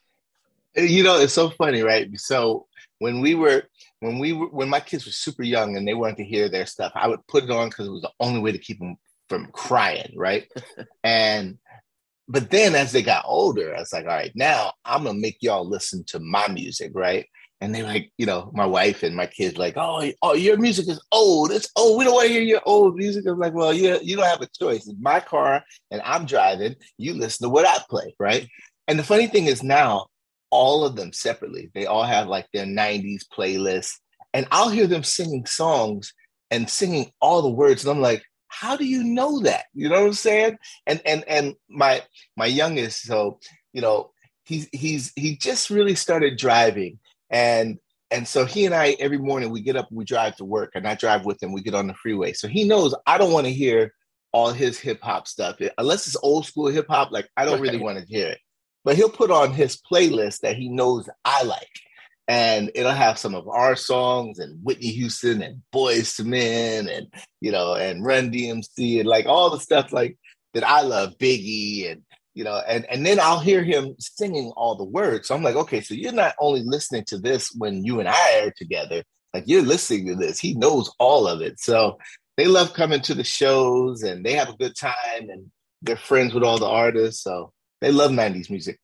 You 0.76 1.04
know, 1.04 1.20
it's 1.20 1.34
so 1.34 1.50
funny, 1.52 1.82
right? 1.82 2.10
So 2.20 2.66
when 3.00 3.22
we 3.22 3.36
were 3.36 3.64
when 4.00 4.18
we 4.18 4.34
were 4.34 4.48
when 4.48 4.70
my 4.70 4.80
kids 4.80 5.06
were 5.06 5.12
super 5.12 5.44
young 5.44 5.78
and 5.78 5.88
they 5.88 5.94
wanted 5.94 6.18
to 6.18 6.24
hear 6.24 6.50
their 6.50 6.66
stuff, 6.66 6.92
I 6.96 7.08
would 7.08 7.26
put 7.28 7.44
it 7.44 7.52
on 7.52 7.70
because 7.70 7.88
it 7.88 7.92
was 7.92 8.02
the 8.02 8.12
only 8.20 8.40
way 8.40 8.52
to 8.52 8.58
keep 8.58 8.80
them 8.80 8.98
from 9.30 9.48
crying, 9.52 10.14
right? 10.16 10.52
and 11.04 11.60
but 12.28 12.50
then 12.50 12.76
as 12.76 12.92
they 12.92 13.02
got 13.02 13.26
older, 13.26 13.76
I 13.76 13.80
was 13.80 13.94
like, 13.94 14.06
all 14.06 14.12
right, 14.12 14.32
now 14.36 14.74
I'm 14.84 15.04
gonna 15.04 15.18
make 15.18 15.38
y'all 15.42 15.68
listen 15.68 16.04
to 16.06 16.20
my 16.20 16.48
music, 16.48 16.92
right? 16.94 17.26
And 17.60 17.74
they 17.74 17.82
like, 17.82 18.12
you 18.18 18.26
know, 18.26 18.52
my 18.54 18.66
wife 18.66 19.02
and 19.02 19.16
my 19.16 19.26
kids 19.26 19.58
like, 19.58 19.74
oh, 19.78 20.12
oh, 20.22 20.34
your 20.36 20.58
music 20.58 20.88
is 20.88 21.02
old. 21.12 21.52
It's 21.52 21.70
old. 21.76 21.98
We 21.98 22.06
don't 22.06 22.14
want 22.14 22.28
to 22.28 22.34
hear 22.34 22.44
your 22.44 22.62
old 22.66 22.96
music. 22.96 23.26
I'm 23.26 23.40
like, 23.40 23.54
well, 23.54 23.74
yeah, 23.74 23.98
you 24.02 24.16
don't 24.16 24.28
have 24.28 24.42
a 24.42 24.48
choice. 24.60 24.88
It's 24.88 25.00
my 25.00 25.20
car 25.20 25.64
and 25.90 26.02
I'm 26.06 26.26
driving. 26.26 26.76
You 26.98 27.16
listen 27.16 27.46
to 27.46 27.50
what 27.50 27.68
I 27.68 27.80
play, 27.90 28.14
right? 28.20 28.48
And 28.88 29.00
the 29.00 29.04
funny 29.04 29.26
thing 29.28 29.48
is 29.48 29.64
now, 29.64 30.08
all 30.50 30.86
of 30.86 30.96
them 30.96 31.12
separately, 31.12 31.72
they 31.74 31.88
all 31.88 32.04
have 32.04 32.28
like 32.28 32.48
their 32.54 32.66
90s 32.66 33.24
playlists. 33.36 33.96
And 34.34 34.48
I'll 34.52 34.70
hear 34.70 34.88
them 34.88 35.04
singing 35.04 35.46
songs 35.46 36.14
and 36.52 36.70
singing 36.70 37.12
all 37.20 37.42
the 37.42 37.50
words. 37.50 37.84
And 37.84 37.92
I'm 37.92 38.02
like, 38.02 38.24
how 38.50 38.76
do 38.76 38.86
you 38.86 39.04
know 39.04 39.40
that? 39.42 39.66
You 39.74 39.90
know 39.90 40.02
what 40.02 40.08
I'm 40.08 40.14
saying? 40.14 40.58
And 40.86 41.02
and 41.06 41.24
and 41.28 41.56
my 41.70 42.02
my 42.36 42.46
youngest, 42.46 43.04
so 43.04 43.40
you 43.74 43.82
know, 43.82 44.12
he's 44.46 44.68
he's 44.72 45.12
he 45.16 45.38
just 45.38 45.70
really 45.70 45.96
started 45.96 46.38
driving 46.38 47.00
and 47.30 47.78
and 48.10 48.28
so 48.28 48.46
he 48.46 48.66
and 48.66 48.74
I 48.74 48.96
every 49.00 49.18
morning 49.18 49.50
we 49.50 49.62
get 49.62 49.76
up 49.76 49.90
we 49.92 50.06
drive 50.06 50.36
to 50.38 50.46
work 50.46 50.72
and 50.76 50.88
I 50.88 50.96
drive 50.96 51.26
with 51.26 51.42
him. 51.42 51.52
We 51.52 51.62
get 51.62 51.76
on 51.76 51.88
the 51.88 51.94
freeway. 51.94 52.34
So 52.34 52.48
he 52.48 52.64
knows 52.64 52.96
I 53.06 53.18
don't 53.18 53.34
want 53.34 53.48
to 53.48 53.54
hear 53.54 53.94
all 54.32 54.52
his 54.52 54.80
hip 54.80 55.02
hop 55.02 55.28
stuff 55.28 55.58
unless 55.78 56.08
it's 56.08 56.18
old 56.22 56.46
school 56.46 56.68
hip 56.68 56.88
hop. 56.90 57.12
Like 57.12 57.28
I 57.36 57.46
don't 57.46 57.62
really 57.62 57.80
want 57.80 58.00
to 58.00 58.06
hear 58.06 58.28
it. 58.28 58.40
But 58.84 58.96
he'll 58.96 59.10
put 59.10 59.32
on 59.32 59.52
his 59.52 59.78
playlist 59.78 60.40
that 60.42 60.56
he 60.56 60.70
knows 60.70 61.10
I 61.26 61.44
like, 61.44 61.68
and 62.28 62.72
it'll 62.76 62.92
have 62.92 63.18
some 63.18 63.36
of 63.36 63.48
our 63.48 63.76
songs 63.76 64.40
and 64.40 64.64
Whitney 64.64 64.90
Houston 64.90 65.42
and 65.42 65.62
Boyz 65.74 66.20
II 66.20 66.28
Men 66.28 66.90
and 66.90 67.08
you 67.42 67.52
know 67.52 67.76
and 67.76 68.06
Run 68.06 68.32
DMC 68.32 69.00
and 69.00 69.08
like 69.08 69.26
all 69.26 69.50
the 69.50 69.60
stuff 69.60 69.94
like 69.94 70.18
that 70.54 70.68
I 70.68 70.82
love, 70.82 71.18
Biggie 71.18 71.92
and 71.92 72.02
you 72.34 72.44
know, 72.44 72.62
and 72.68 72.86
and 72.92 73.06
then 73.06 73.20
I'll 73.20 73.40
hear 73.40 73.64
him 73.64 73.96
singing 74.00 74.52
all 74.56 74.76
the 74.76 74.84
words. 74.84 75.28
So 75.28 75.36
I'm 75.36 75.42
like, 75.42 75.56
okay, 75.56 75.82
so 75.82 75.96
you're 75.96 76.12
not 76.12 76.36
only 76.40 76.62
listening 76.62 77.04
to 77.06 77.18
this 77.18 77.52
when 77.58 77.84
you 77.84 78.00
and 78.00 78.08
I 78.08 78.42
are 78.42 78.52
together, 78.52 79.04
like 79.34 79.46
you're 79.48 79.64
listening 79.64 80.08
to 80.08 80.16
this. 80.16 80.40
He 80.40 80.54
knows 80.54 80.92
all 81.00 81.28
of 81.28 81.42
it. 81.42 81.60
So 81.60 81.98
they 82.38 82.46
love 82.46 82.74
coming 82.74 83.02
to 83.02 83.16
the 83.16 83.24
shows 83.24 84.04
and 84.04 84.24
they 84.24 84.34
have 84.34 84.50
a 84.50 84.58
good 84.58 84.76
time 84.76 85.30
and 85.30 85.50
they're 85.82 85.98
friends 85.98 86.34
with 86.34 86.44
all 86.44 86.60
the 86.60 86.68
artists. 86.68 87.24
So 87.24 87.52
they 87.82 87.92
love 87.92 88.12
90s 88.12 88.50
music. 88.50 88.80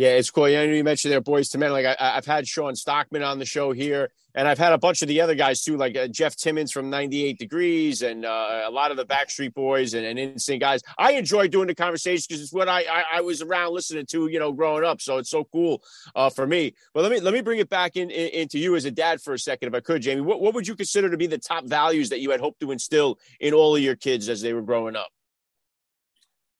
Yeah, 0.00 0.12
it's 0.12 0.30
cool. 0.30 0.48
You 0.48 0.56
know, 0.56 0.62
you 0.62 0.82
mentioned 0.82 1.12
their 1.12 1.20
Boyz 1.20 1.54
II 1.54 1.58
Men. 1.58 1.72
Like 1.72 1.84
I, 1.84 2.14
have 2.14 2.24
had 2.24 2.48
Shawn 2.48 2.74
Stockman 2.74 3.22
on 3.22 3.38
the 3.38 3.44
show 3.44 3.72
here, 3.72 4.10
and 4.34 4.48
I've 4.48 4.56
had 4.56 4.72
a 4.72 4.78
bunch 4.78 5.02
of 5.02 5.08
the 5.08 5.20
other 5.20 5.34
guys 5.34 5.62
too, 5.62 5.76
like 5.76 5.94
uh, 5.94 6.08
Jeff 6.08 6.36
Timmons 6.36 6.72
from 6.72 6.88
98 6.88 7.38
Degrees, 7.38 8.00
and 8.00 8.24
uh, 8.24 8.62
a 8.66 8.70
lot 8.70 8.90
of 8.90 8.96
the 8.96 9.04
Backstreet 9.04 9.52
Boys 9.52 9.92
and, 9.92 10.06
and 10.06 10.18
NSYNC 10.18 10.58
guys. 10.58 10.80
I 10.96 11.12
enjoy 11.12 11.48
doing 11.48 11.66
the 11.66 11.74
conversations 11.74 12.26
because 12.26 12.40
it's 12.40 12.50
what 12.50 12.66
I, 12.66 12.80
I, 12.84 13.04
I 13.16 13.20
was 13.20 13.42
around 13.42 13.74
listening 13.74 14.06
to, 14.06 14.28
you 14.28 14.38
know, 14.38 14.52
growing 14.52 14.84
up. 14.84 15.02
So 15.02 15.18
it's 15.18 15.28
so 15.28 15.44
cool 15.44 15.82
uh, 16.14 16.30
for 16.30 16.46
me. 16.46 16.74
But 16.94 17.02
let 17.02 17.12
me 17.12 17.20
let 17.20 17.34
me 17.34 17.42
bring 17.42 17.58
it 17.58 17.68
back 17.68 17.96
in, 17.96 18.08
in, 18.08 18.28
into 18.28 18.58
you 18.58 18.76
as 18.76 18.86
a 18.86 18.90
dad 18.90 19.20
for 19.20 19.34
a 19.34 19.38
second, 19.38 19.68
if 19.68 19.74
I 19.74 19.80
could, 19.80 20.00
Jamie. 20.00 20.22
What 20.22 20.40
what 20.40 20.54
would 20.54 20.66
you 20.66 20.76
consider 20.76 21.10
to 21.10 21.18
be 21.18 21.26
the 21.26 21.36
top 21.36 21.66
values 21.66 22.08
that 22.08 22.20
you 22.20 22.30
had 22.30 22.40
hoped 22.40 22.60
to 22.60 22.70
instill 22.70 23.18
in 23.38 23.52
all 23.52 23.76
of 23.76 23.82
your 23.82 23.96
kids 23.96 24.30
as 24.30 24.40
they 24.40 24.54
were 24.54 24.62
growing 24.62 24.96
up? 24.96 25.10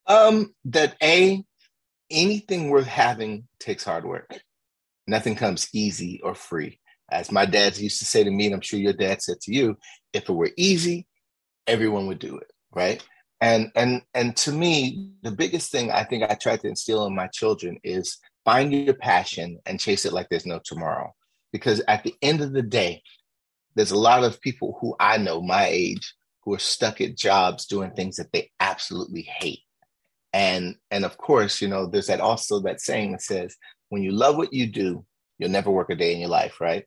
Um, 0.06 0.54
that 0.66 0.98
a 1.02 1.42
anything 2.10 2.70
worth 2.70 2.86
having 2.86 3.44
takes 3.58 3.84
hard 3.84 4.04
work. 4.04 4.40
Nothing 5.06 5.34
comes 5.34 5.68
easy 5.72 6.20
or 6.22 6.34
free. 6.34 6.80
As 7.10 7.32
my 7.32 7.44
dad 7.44 7.76
used 7.76 7.98
to 7.98 8.04
say 8.04 8.22
to 8.22 8.30
me, 8.30 8.46
and 8.46 8.54
I'm 8.54 8.60
sure 8.60 8.78
your 8.78 8.92
dad 8.92 9.22
said 9.22 9.40
to 9.42 9.54
you, 9.54 9.76
if 10.12 10.28
it 10.28 10.32
were 10.32 10.50
easy, 10.56 11.06
everyone 11.66 12.06
would 12.06 12.18
do 12.18 12.36
it, 12.38 12.50
right? 12.72 13.02
And 13.40 13.72
and 13.74 14.02
and 14.14 14.36
to 14.38 14.52
me, 14.52 15.12
the 15.22 15.30
biggest 15.30 15.72
thing 15.72 15.90
I 15.90 16.04
think 16.04 16.22
I 16.22 16.34
try 16.34 16.56
to 16.56 16.68
instill 16.68 17.06
in 17.06 17.14
my 17.14 17.26
children 17.28 17.78
is 17.82 18.18
find 18.44 18.72
your 18.72 18.94
passion 18.94 19.58
and 19.66 19.80
chase 19.80 20.04
it 20.04 20.12
like 20.12 20.28
there's 20.28 20.46
no 20.46 20.60
tomorrow. 20.64 21.12
Because 21.52 21.82
at 21.88 22.04
the 22.04 22.14
end 22.22 22.42
of 22.42 22.52
the 22.52 22.62
day, 22.62 23.02
there's 23.74 23.90
a 23.90 23.98
lot 23.98 24.24
of 24.24 24.40
people 24.40 24.78
who 24.80 24.94
I 25.00 25.16
know 25.16 25.40
my 25.40 25.66
age 25.66 26.14
who 26.44 26.54
are 26.54 26.58
stuck 26.58 27.00
at 27.00 27.16
jobs 27.16 27.66
doing 27.66 27.90
things 27.92 28.16
that 28.16 28.32
they 28.32 28.50
absolutely 28.60 29.22
hate 29.22 29.60
and 30.32 30.76
and 30.90 31.04
of 31.04 31.16
course 31.18 31.60
you 31.60 31.68
know 31.68 31.86
there's 31.86 32.06
that 32.06 32.20
also 32.20 32.60
that 32.60 32.80
saying 32.80 33.12
that 33.12 33.22
says 33.22 33.56
when 33.88 34.02
you 34.02 34.12
love 34.12 34.36
what 34.36 34.52
you 34.52 34.66
do 34.66 35.04
you'll 35.38 35.50
never 35.50 35.70
work 35.70 35.90
a 35.90 35.94
day 35.94 36.12
in 36.12 36.20
your 36.20 36.28
life 36.28 36.60
right? 36.60 36.84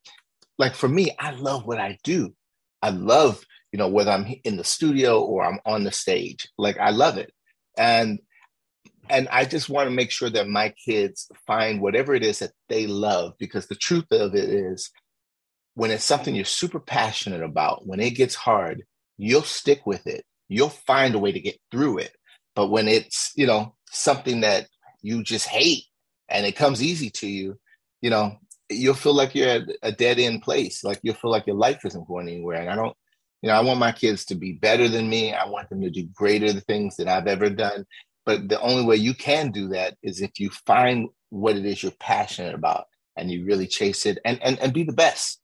Like 0.58 0.76
for 0.76 0.88
me 0.88 1.16
i 1.20 1.32
love 1.32 1.66
what 1.66 1.80
i 1.80 1.98
do. 2.04 2.34
I 2.82 2.90
love 2.90 3.44
you 3.72 3.78
know 3.78 3.88
whether 3.88 4.12
i'm 4.12 4.28
in 4.44 4.58
the 4.58 4.64
studio 4.64 5.22
or 5.22 5.44
i'm 5.44 5.60
on 5.66 5.84
the 5.84 5.92
stage. 5.92 6.48
Like 6.58 6.78
i 6.80 6.92
love 6.92 7.18
it. 7.18 7.32
And 7.78 8.20
and 9.10 9.28
i 9.30 9.44
just 9.44 9.70
want 9.70 9.88
to 9.88 9.96
make 9.96 10.12
sure 10.12 10.30
that 10.30 10.48
my 10.48 10.74
kids 10.86 11.30
find 11.46 11.82
whatever 11.82 12.16
it 12.16 12.24
is 12.24 12.40
that 12.40 12.52
they 12.70 12.88
love 12.88 13.34
because 13.40 13.68
the 13.68 13.76
truth 13.76 14.06
of 14.12 14.36
it 14.36 14.50
is 14.50 14.92
when 15.76 15.92
it's 15.92 16.06
something 16.06 16.36
you're 16.36 16.46
super 16.46 16.80
passionate 16.80 17.42
about 17.42 17.86
when 17.86 18.00
it 18.00 18.12
gets 18.12 18.36
hard 18.36 18.84
you'll 19.18 19.44
stick 19.44 19.86
with 19.86 20.08
it. 20.08 20.26
You'll 20.50 20.70
find 20.70 21.16
a 21.16 21.20
way 21.20 21.32
to 21.32 21.40
get 21.40 21.58
through 21.72 22.00
it 22.00 22.16
but 22.56 22.68
when 22.68 22.88
it's, 22.88 23.32
you 23.36 23.48
know, 23.48 23.76
something 23.90 24.42
that 24.42 24.68
you 25.02 25.24
just 25.24 25.48
hate 25.48 25.84
and 26.30 26.46
it 26.46 26.56
comes 26.56 26.82
easy 26.82 27.10
to 27.12 27.28
you, 27.28 27.60
you 28.02 28.10
know, 28.10 28.38
you'll 28.70 28.94
feel 28.94 29.14
like 29.14 29.36
you're 29.36 29.50
at 29.50 29.64
a 29.82 29.92
dead 29.92 30.20
end 30.20 30.42
place. 30.42 30.84
Like 30.84 31.00
you'll 31.04 31.16
feel 31.16 31.32
like 31.32 31.48
your 31.48 31.56
life 31.56 31.86
isn't 31.86 32.08
going 32.08 32.28
anywhere. 32.28 32.62
And 32.62 32.70
I 32.70 32.76
don't, 32.76 32.96
you 33.42 33.50
know, 33.50 33.56
I 33.56 33.62
want 33.62 33.80
my 33.80 33.92
kids 33.92 34.26
to 34.26 34.36
be 34.36 34.54
better 34.54 34.88
than 34.88 35.10
me. 35.10 35.34
I 35.34 35.48
want 35.48 35.70
them 35.70 35.82
to 35.82 35.90
do 35.90 36.08
greater 36.14 36.54
things 36.54 36.96
than 36.96 37.08
I've 37.08 37.28
ever 37.28 37.50
done. 37.50 37.86
But 38.26 38.48
the 38.48 38.60
only 38.62 38.86
way 38.86 38.96
you 38.96 39.14
can 39.14 39.52
do 39.52 39.70
that 39.70 39.98
is 40.02 40.22
if 40.22 40.40
you 40.40 40.50
find 40.50 41.10
what 41.30 41.58
it 41.58 41.66
is 41.66 41.84
you're 41.84 41.92
passionate 42.00 42.56
about 42.56 42.86
and 43.18 43.30
you 43.30 43.46
really 43.46 43.68
chase 43.68 44.06
it 44.06 44.20
and 44.24 44.42
and, 44.42 44.60
and 44.60 44.74
be 44.74 44.84
the 44.84 44.94
best. 44.94 45.40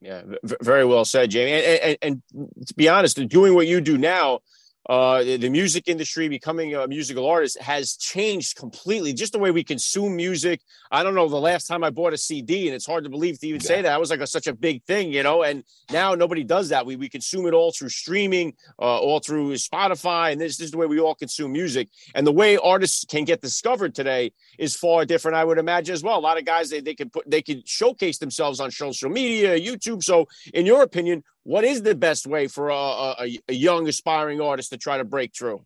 Yeah, 0.00 0.22
very 0.60 0.84
well 0.84 1.06
said, 1.06 1.30
Jamie. 1.30 1.52
And, 1.52 1.64
and, 2.02 2.22
and, 2.34 2.66
to 2.66 2.74
be 2.74 2.90
honest, 2.90 3.16
doing 3.28 3.54
what 3.54 3.66
you 3.66 3.80
do 3.80 3.96
now, 3.96 4.40
uh, 4.88 5.22
the 5.22 5.48
music 5.48 5.88
industry, 5.88 6.28
becoming 6.28 6.74
a 6.74 6.86
musical 6.86 7.26
artist 7.26 7.58
has 7.60 7.96
changed 7.96 8.56
completely. 8.56 9.14
Just 9.14 9.32
the 9.32 9.38
way 9.38 9.50
we 9.50 9.64
consume 9.64 10.14
music. 10.14 10.60
I 10.90 11.02
don't 11.02 11.14
know 11.14 11.28
the 11.28 11.36
last 11.36 11.66
time 11.66 11.82
I 11.82 11.90
bought 11.90 12.12
a 12.12 12.18
CD, 12.18 12.68
and 12.68 12.74
it's 12.74 12.84
hard 12.84 13.04
to 13.04 13.10
believe 13.10 13.38
to 13.40 13.46
even 13.46 13.60
yeah. 13.62 13.66
say 13.66 13.76
that. 13.76 13.88
That 13.88 14.00
was 14.00 14.10
like 14.10 14.20
a, 14.20 14.26
such 14.26 14.46
a 14.46 14.52
big 14.52 14.82
thing, 14.84 15.10
you 15.12 15.22
know. 15.22 15.42
And 15.42 15.64
now 15.90 16.14
nobody 16.14 16.44
does 16.44 16.68
that. 16.68 16.84
We 16.84 16.96
we 16.96 17.08
consume 17.08 17.46
it 17.46 17.54
all 17.54 17.72
through 17.72 17.88
streaming, 17.88 18.54
uh, 18.78 18.98
all 18.98 19.20
through 19.20 19.52
Spotify, 19.54 20.32
and 20.32 20.40
this, 20.40 20.58
this 20.58 20.66
is 20.66 20.70
the 20.72 20.78
way 20.78 20.86
we 20.86 21.00
all 21.00 21.14
consume 21.14 21.52
music. 21.52 21.88
And 22.14 22.26
the 22.26 22.32
way 22.32 22.58
artists 22.58 23.06
can 23.06 23.24
get 23.24 23.40
discovered 23.40 23.94
today 23.94 24.32
is 24.58 24.76
far 24.76 25.06
different, 25.06 25.36
I 25.36 25.44
would 25.44 25.58
imagine 25.58 25.94
as 25.94 26.02
well. 26.02 26.18
A 26.18 26.20
lot 26.20 26.38
of 26.38 26.44
guys 26.44 26.68
they 26.68 26.80
they 26.80 26.94
can 26.94 27.08
put 27.08 27.28
they 27.30 27.40
can 27.40 27.62
showcase 27.64 28.18
themselves 28.18 28.60
on 28.60 28.70
social 28.70 29.08
media, 29.08 29.58
YouTube. 29.58 30.02
So, 30.02 30.28
in 30.52 30.66
your 30.66 30.82
opinion, 30.82 31.24
what 31.44 31.64
is 31.64 31.82
the 31.82 31.94
best 31.94 32.26
way 32.26 32.48
for 32.48 32.70
a, 32.70 32.74
a, 32.74 33.38
a 33.48 33.54
young 33.54 33.86
aspiring 33.86 34.40
artist 34.40 34.70
to 34.70 34.78
try 34.78 34.98
to 34.98 35.04
break 35.04 35.34
through? 35.36 35.64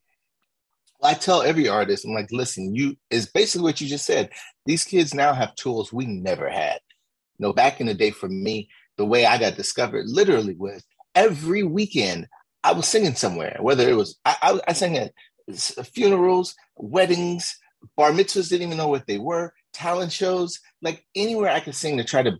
I 1.03 1.15
tell 1.15 1.43
every 1.43 1.69
artist, 1.69 2.05
I'm 2.05 2.13
like, 2.13 2.31
listen, 2.33 2.75
you 2.75 2.97
is 3.09 3.27
basically 3.27 3.63
what 3.63 3.81
you 3.81 3.87
just 3.87 4.05
said. 4.05 4.31
These 4.67 4.85
kids 4.85 5.15
now 5.15 5.33
have 5.33 5.55
tools 5.55 5.93
we 5.93 6.07
never 6.07 6.51
had. 6.51 6.81
You 7.39 7.47
know, 7.47 7.53
back 7.53 7.81
in 7.81 7.87
the 7.87 7.95
day 7.95 8.11
for 8.11 8.29
me, 8.29 8.69
the 8.97 9.05
way 9.05 9.25
I 9.25 9.39
got 9.39 9.57
discovered 9.57 10.07
literally 10.09 10.57
was 10.57 10.85
every 11.15 11.63
weekend 11.63 12.27
I 12.65 12.73
was 12.73 12.89
singing 12.89 13.15
somewhere, 13.15 13.57
whether 13.61 13.89
it 13.89 13.97
was 13.97 14.19
I, 14.25 14.37
I, 14.43 14.61
I 14.69 14.73
sang 14.73 14.97
at 14.99 15.13
funerals, 15.95 16.57
weddings, 16.77 17.57
bar 17.97 18.11
mitzvahs, 18.11 18.49
didn't 18.49 18.67
even 18.67 18.77
know 18.77 18.89
what 18.89 19.07
they 19.07 19.19
were, 19.19 19.53
talent 19.73 20.11
shows, 20.11 20.59
like 20.83 21.07
anywhere 21.15 21.51
I 21.51 21.61
could 21.61 21.77
sing 21.77 21.99
to 21.99 22.05
try 22.05 22.23
to 22.23 22.39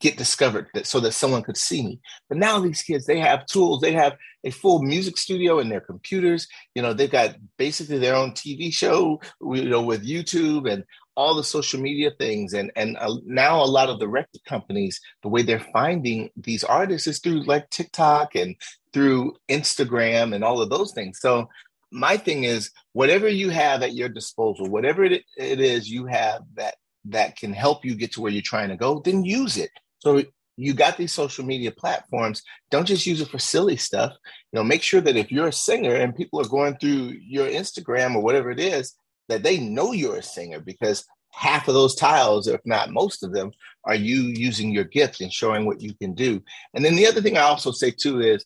get 0.00 0.16
discovered 0.16 0.68
that, 0.74 0.86
so 0.86 1.00
that 1.00 1.12
someone 1.12 1.42
could 1.42 1.56
see 1.56 1.82
me. 1.82 2.00
But 2.28 2.38
now 2.38 2.58
these 2.58 2.82
kids, 2.82 3.06
they 3.06 3.18
have 3.20 3.46
tools. 3.46 3.80
They 3.80 3.92
have 3.92 4.16
a 4.44 4.50
full 4.50 4.82
music 4.82 5.16
studio 5.16 5.58
in 5.58 5.68
their 5.68 5.80
computers. 5.80 6.46
You 6.74 6.82
know, 6.82 6.92
they've 6.92 7.10
got 7.10 7.36
basically 7.56 7.98
their 7.98 8.14
own 8.14 8.32
TV 8.32 8.72
show, 8.72 9.20
you 9.40 9.68
know, 9.68 9.82
with 9.82 10.06
YouTube 10.06 10.70
and 10.70 10.84
all 11.16 11.34
the 11.34 11.44
social 11.44 11.80
media 11.80 12.10
things. 12.18 12.52
And 12.52 12.70
and 12.76 12.96
uh, 12.98 13.16
now 13.24 13.62
a 13.62 13.64
lot 13.64 13.88
of 13.88 13.98
the 13.98 14.08
record 14.08 14.40
companies, 14.46 15.00
the 15.22 15.28
way 15.28 15.42
they're 15.42 15.66
finding 15.72 16.30
these 16.36 16.64
artists 16.64 17.06
is 17.06 17.20
through 17.20 17.44
like 17.44 17.70
TikTok 17.70 18.34
and 18.34 18.54
through 18.92 19.34
Instagram 19.48 20.34
and 20.34 20.44
all 20.44 20.60
of 20.60 20.70
those 20.70 20.92
things. 20.92 21.20
So 21.20 21.48
my 21.92 22.16
thing 22.16 22.44
is, 22.44 22.70
whatever 22.92 23.28
you 23.28 23.50
have 23.50 23.82
at 23.82 23.94
your 23.94 24.08
disposal, 24.08 24.68
whatever 24.68 25.04
it, 25.04 25.22
it 25.36 25.60
is 25.60 25.88
you 25.88 26.06
have 26.06 26.42
that 26.54 26.74
that 27.10 27.36
can 27.36 27.52
help 27.52 27.84
you 27.84 27.94
get 27.94 28.12
to 28.12 28.20
where 28.20 28.32
you're 28.32 28.42
trying 28.42 28.68
to 28.68 28.76
go, 28.76 29.00
then 29.00 29.24
use 29.24 29.56
it. 29.56 29.70
So 29.98 30.22
you 30.56 30.72
got 30.74 30.96
these 30.96 31.12
social 31.12 31.44
media 31.44 31.70
platforms. 31.70 32.42
Don't 32.70 32.86
just 32.86 33.06
use 33.06 33.20
it 33.20 33.28
for 33.28 33.38
silly 33.38 33.76
stuff. 33.76 34.12
You 34.52 34.58
know, 34.58 34.64
make 34.64 34.82
sure 34.82 35.00
that 35.00 35.16
if 35.16 35.30
you're 35.30 35.48
a 35.48 35.52
singer 35.52 35.94
and 35.94 36.16
people 36.16 36.40
are 36.40 36.48
going 36.48 36.76
through 36.76 37.16
your 37.20 37.48
Instagram 37.48 38.14
or 38.14 38.22
whatever 38.22 38.50
it 38.50 38.60
is, 38.60 38.94
that 39.28 39.42
they 39.42 39.58
know 39.58 39.92
you're 39.92 40.16
a 40.16 40.22
singer 40.22 40.60
because 40.60 41.04
half 41.32 41.68
of 41.68 41.74
those 41.74 41.94
tiles, 41.94 42.48
if 42.48 42.60
not 42.64 42.90
most 42.90 43.22
of 43.22 43.32
them, 43.32 43.52
are 43.84 43.94
you 43.94 44.22
using 44.22 44.70
your 44.70 44.84
gift 44.84 45.20
and 45.20 45.32
showing 45.32 45.66
what 45.66 45.80
you 45.80 45.94
can 45.94 46.14
do. 46.14 46.42
And 46.74 46.84
then 46.84 46.96
the 46.96 47.06
other 47.06 47.20
thing 47.20 47.36
I 47.36 47.42
also 47.42 47.70
say 47.70 47.90
too 47.90 48.20
is, 48.20 48.44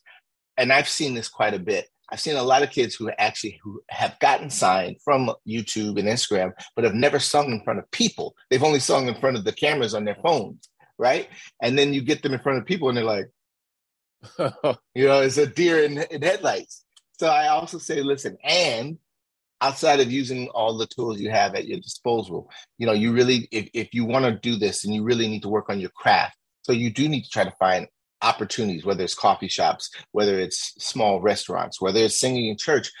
and 0.57 0.73
I've 0.73 0.89
seen 0.89 1.13
this 1.13 1.29
quite 1.29 1.53
a 1.53 1.59
bit. 1.59 1.87
I've 2.11 2.19
seen 2.19 2.35
a 2.35 2.43
lot 2.43 2.61
of 2.61 2.71
kids 2.71 2.93
who 2.95 3.09
actually 3.17 3.59
who 3.63 3.81
have 3.89 4.19
gotten 4.19 4.49
signed 4.49 4.97
from 5.03 5.31
YouTube 5.47 5.97
and 5.97 6.09
Instagram, 6.09 6.51
but 6.75 6.83
have 6.83 6.93
never 6.93 7.19
sung 7.19 7.51
in 7.51 7.63
front 7.63 7.79
of 7.79 7.89
people. 7.91 8.35
They've 8.49 8.63
only 8.63 8.79
sung 8.79 9.07
in 9.07 9.15
front 9.15 9.37
of 9.37 9.45
the 9.45 9.53
cameras 9.53 9.95
on 9.95 10.03
their 10.03 10.17
phones, 10.21 10.67
right? 10.97 11.29
And 11.61 11.79
then 11.79 11.93
you 11.93 12.01
get 12.01 12.21
them 12.21 12.33
in 12.33 12.39
front 12.39 12.59
of 12.59 12.65
people, 12.65 12.89
and 12.89 12.97
they're 12.97 13.05
like, 13.05 13.29
you 14.93 15.07
know, 15.07 15.21
it's 15.21 15.37
a 15.37 15.47
deer 15.47 15.83
in, 15.83 15.99
in 16.11 16.21
headlights. 16.21 16.83
So 17.19 17.27
I 17.27 17.47
also 17.47 17.77
say, 17.77 18.01
listen, 18.01 18.37
and 18.43 18.97
outside 19.61 19.99
of 19.99 20.11
using 20.11 20.49
all 20.49 20.77
the 20.77 20.87
tools 20.87 21.21
you 21.21 21.29
have 21.29 21.55
at 21.55 21.67
your 21.67 21.79
disposal, 21.79 22.49
you 22.77 22.87
know, 22.87 22.93
you 22.93 23.13
really, 23.13 23.47
if, 23.51 23.69
if 23.73 23.93
you 23.93 24.05
want 24.05 24.25
to 24.25 24.31
do 24.31 24.57
this 24.57 24.83
and 24.83 24.93
you 24.93 25.03
really 25.03 25.27
need 25.27 25.43
to 25.43 25.49
work 25.49 25.69
on 25.69 25.79
your 25.79 25.91
craft, 25.91 26.35
so 26.63 26.73
you 26.73 26.91
do 26.91 27.07
need 27.07 27.23
to 27.23 27.29
try 27.29 27.43
to 27.43 27.51
find 27.51 27.87
opportunities, 28.21 28.85
whether 28.85 29.03
it's 29.03 29.15
coffee 29.15 29.47
shops, 29.47 29.89
whether 30.11 30.39
it's 30.39 30.73
small 30.83 31.21
restaurants, 31.21 31.81
whether 31.81 31.99
it's 31.99 32.19
singing 32.19 32.47
in 32.47 32.57
church, 32.57 32.91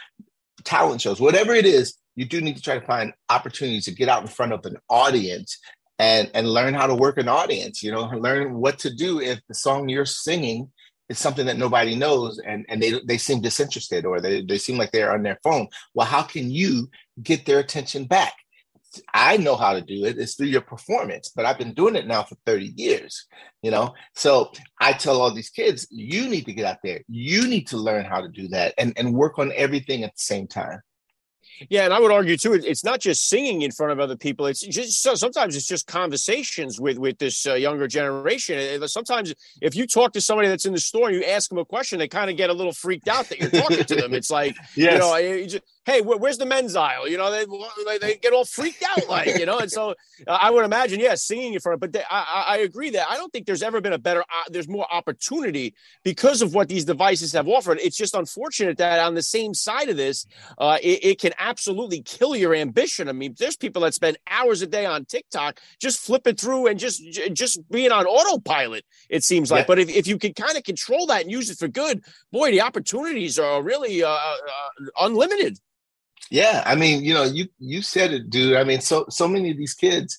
talent 0.63 1.01
shows, 1.01 1.19
whatever 1.19 1.53
it 1.53 1.65
is, 1.65 1.95
you 2.15 2.25
do 2.25 2.41
need 2.41 2.57
to 2.57 2.61
try 2.61 2.77
to 2.77 2.85
find 2.85 3.13
opportunities 3.29 3.85
to 3.85 3.95
get 3.95 4.09
out 4.09 4.21
in 4.21 4.27
front 4.27 4.53
of 4.53 4.65
an 4.65 4.77
audience 4.89 5.57
and 5.97 6.31
and 6.33 6.47
learn 6.47 6.73
how 6.73 6.87
to 6.87 6.95
work 6.95 7.17
an 7.17 7.27
audience, 7.27 7.83
you 7.83 7.91
know, 7.91 8.03
learn 8.05 8.55
what 8.55 8.79
to 8.79 8.93
do 8.93 9.21
if 9.21 9.39
the 9.47 9.53
song 9.53 9.87
you're 9.87 10.05
singing 10.05 10.69
is 11.09 11.19
something 11.19 11.45
that 11.45 11.57
nobody 11.57 11.93
knows 11.93 12.39
and, 12.39 12.65
and 12.69 12.81
they, 12.81 12.99
they 13.05 13.17
seem 13.17 13.41
disinterested 13.41 14.05
or 14.05 14.21
they, 14.21 14.41
they 14.41 14.57
seem 14.57 14.77
like 14.77 14.91
they're 14.91 15.11
on 15.11 15.23
their 15.23 15.37
phone. 15.43 15.67
Well, 15.93 16.07
how 16.07 16.23
can 16.23 16.49
you 16.49 16.89
get 17.21 17.45
their 17.45 17.59
attention 17.59 18.05
back? 18.05 18.33
I 19.13 19.37
know 19.37 19.55
how 19.55 19.73
to 19.73 19.81
do 19.81 20.05
it. 20.05 20.17
It's 20.17 20.35
through 20.35 20.47
your 20.47 20.61
performance, 20.61 21.31
but 21.35 21.45
I've 21.45 21.57
been 21.57 21.73
doing 21.73 21.95
it 21.95 22.07
now 22.07 22.23
for 22.23 22.35
30 22.45 22.73
years, 22.75 23.27
you 23.61 23.71
know? 23.71 23.93
So 24.15 24.51
I 24.79 24.93
tell 24.93 25.21
all 25.21 25.33
these 25.33 25.49
kids, 25.49 25.87
you 25.89 26.27
need 26.27 26.45
to 26.45 26.53
get 26.53 26.65
out 26.65 26.79
there. 26.83 27.01
You 27.07 27.47
need 27.47 27.67
to 27.67 27.77
learn 27.77 28.05
how 28.05 28.21
to 28.21 28.27
do 28.27 28.47
that 28.49 28.73
and, 28.77 28.93
and 28.97 29.13
work 29.13 29.39
on 29.39 29.51
everything 29.55 30.03
at 30.03 30.15
the 30.15 30.21
same 30.21 30.47
time. 30.47 30.81
Yeah, 31.69 31.85
and 31.85 31.93
I 31.93 31.99
would 31.99 32.11
argue 32.11 32.37
too. 32.37 32.53
It's 32.53 32.83
not 32.83 32.99
just 32.99 33.27
singing 33.27 33.61
in 33.61 33.71
front 33.71 33.91
of 33.91 33.99
other 33.99 34.15
people. 34.15 34.47
It's 34.47 34.61
just 34.61 35.01
sometimes 35.01 35.55
it's 35.55 35.67
just 35.67 35.87
conversations 35.87 36.79
with 36.79 36.97
with 36.97 37.17
this 37.19 37.45
uh, 37.45 37.53
younger 37.53 37.87
generation. 37.87 38.87
Sometimes 38.87 39.33
if 39.61 39.75
you 39.75 39.85
talk 39.85 40.13
to 40.13 40.21
somebody 40.21 40.47
that's 40.47 40.65
in 40.65 40.73
the 40.73 40.79
store 40.79 41.09
and 41.09 41.17
you 41.17 41.23
ask 41.23 41.49
them 41.49 41.59
a 41.59 41.65
question, 41.65 41.99
they 41.99 42.07
kind 42.07 42.29
of 42.29 42.37
get 42.37 42.49
a 42.49 42.53
little 42.53 42.73
freaked 42.73 43.07
out 43.07 43.29
that 43.29 43.39
you're 43.39 43.49
talking 43.49 43.83
to 43.83 43.95
them. 43.95 44.13
It's 44.13 44.31
like 44.31 44.55
yes. 44.75 44.93
you 44.93 44.99
know, 44.99 45.13
hey, 45.85 46.01
where's 46.01 46.37
the 46.37 46.45
men's 46.45 46.75
aisle? 46.75 47.07
You 47.07 47.17
know, 47.17 47.31
they, 47.31 47.97
they 47.97 48.15
get 48.17 48.33
all 48.33 48.45
freaked 48.45 48.83
out, 48.83 49.09
like, 49.09 49.39
you 49.39 49.47
know, 49.47 49.57
and 49.57 49.71
so 49.71 49.91
uh, 50.27 50.37
I 50.39 50.51
would 50.51 50.63
imagine, 50.63 50.99
yeah, 50.99 51.15
singing 51.15 51.53
in 51.53 51.59
front 51.59 51.75
of, 51.75 51.79
but 51.79 51.91
they, 51.91 52.03
I, 52.09 52.45
I 52.49 52.57
agree 52.59 52.91
that 52.91 53.09
I 53.09 53.15
don't 53.15 53.33
think 53.33 53.47
there's 53.47 53.63
ever 53.63 53.81
been 53.81 53.93
a 53.93 53.97
better, 53.97 54.21
uh, 54.21 54.43
there's 54.49 54.67
more 54.67 54.85
opportunity 54.91 55.73
because 56.03 56.43
of 56.43 56.53
what 56.53 56.67
these 56.67 56.85
devices 56.85 57.33
have 57.33 57.47
offered. 57.47 57.79
It's 57.81 57.97
just 57.97 58.13
unfortunate 58.13 58.77
that 58.77 58.99
on 58.99 59.15
the 59.15 59.23
same 59.23 59.55
side 59.55 59.89
of 59.89 59.97
this, 59.97 60.27
uh, 60.59 60.77
it, 60.83 61.03
it, 61.03 61.21
can 61.21 61.33
absolutely 61.39 62.01
kill 62.01 62.35
your 62.35 62.55
ambition. 62.55 63.07
I 63.09 63.11
mean, 63.11 63.35
there's 63.37 63.55
people 63.55 63.81
that 63.83 63.93
spend 63.93 64.17
hours 64.27 64.61
a 64.61 64.67
day 64.67 64.85
on 64.85 65.05
TikTok 65.05 65.59
just 65.79 65.99
flipping 65.99 66.35
through 66.35 66.67
and 66.67 66.79
just, 66.79 67.03
just 67.33 67.59
being 67.69 67.91
on 67.91 68.05
autopilot, 68.05 68.85
it 69.09 69.23
seems 69.23 69.51
like. 69.51 69.63
Yeah. 69.63 69.67
But 69.67 69.79
if, 69.79 69.89
if 69.89 70.07
you 70.07 70.17
can 70.17 70.33
kind 70.33 70.57
of 70.57 70.63
control 70.63 71.07
that 71.07 71.23
and 71.23 71.31
use 71.31 71.49
it 71.49 71.57
for 71.57 71.67
good, 71.67 72.03
boy, 72.31 72.51
the 72.51 72.61
opportunities 72.61 73.37
are 73.37 73.61
really 73.61 74.03
uh, 74.03 74.09
uh 74.09 74.37
unlimited. 74.99 75.57
Yeah, 76.31 76.63
I 76.65 76.75
mean, 76.75 77.03
you 77.03 77.13
know, 77.13 77.23
you 77.23 77.49
you 77.59 77.81
said 77.81 78.13
it, 78.13 78.29
dude. 78.29 78.55
I 78.55 78.63
mean, 78.63 78.79
so 78.79 79.05
so 79.09 79.27
many 79.27 79.51
of 79.51 79.57
these 79.57 79.73
kids 79.73 80.17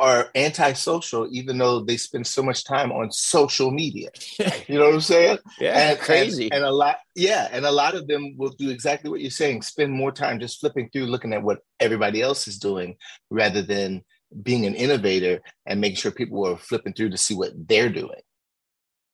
are 0.00 0.28
antisocial, 0.34 1.28
even 1.30 1.58
though 1.58 1.78
they 1.78 1.96
spend 1.96 2.26
so 2.26 2.42
much 2.42 2.64
time 2.64 2.90
on 2.90 3.12
social 3.12 3.70
media. 3.70 4.10
You 4.66 4.78
know 4.78 4.86
what 4.86 4.94
I'm 4.94 5.00
saying? 5.00 5.38
yeah, 5.60 5.90
and, 5.90 5.98
crazy. 5.98 6.44
And, 6.46 6.54
and, 6.54 6.64
a 6.64 6.70
lot, 6.70 6.96
yeah, 7.14 7.48
and 7.52 7.64
a 7.64 7.70
lot 7.70 7.94
of 7.94 8.08
them 8.08 8.34
will 8.36 8.50
do 8.58 8.70
exactly 8.70 9.10
what 9.10 9.20
you're 9.20 9.30
saying. 9.30 9.62
Spend 9.62 9.92
more 9.92 10.10
time 10.10 10.40
just 10.40 10.58
flipping 10.58 10.90
through, 10.90 11.06
looking 11.06 11.32
at 11.32 11.42
what 11.42 11.60
everybody 11.78 12.20
else 12.20 12.48
is 12.48 12.58
doing, 12.58 12.96
rather 13.30 13.62
than 13.62 14.02
being 14.42 14.66
an 14.66 14.74
innovator 14.74 15.40
and 15.66 15.80
making 15.80 15.96
sure 15.96 16.10
people 16.10 16.44
are 16.46 16.56
flipping 16.56 16.94
through 16.94 17.10
to 17.10 17.18
see 17.18 17.34
what 17.34 17.52
they're 17.54 17.90
doing. 17.90 18.22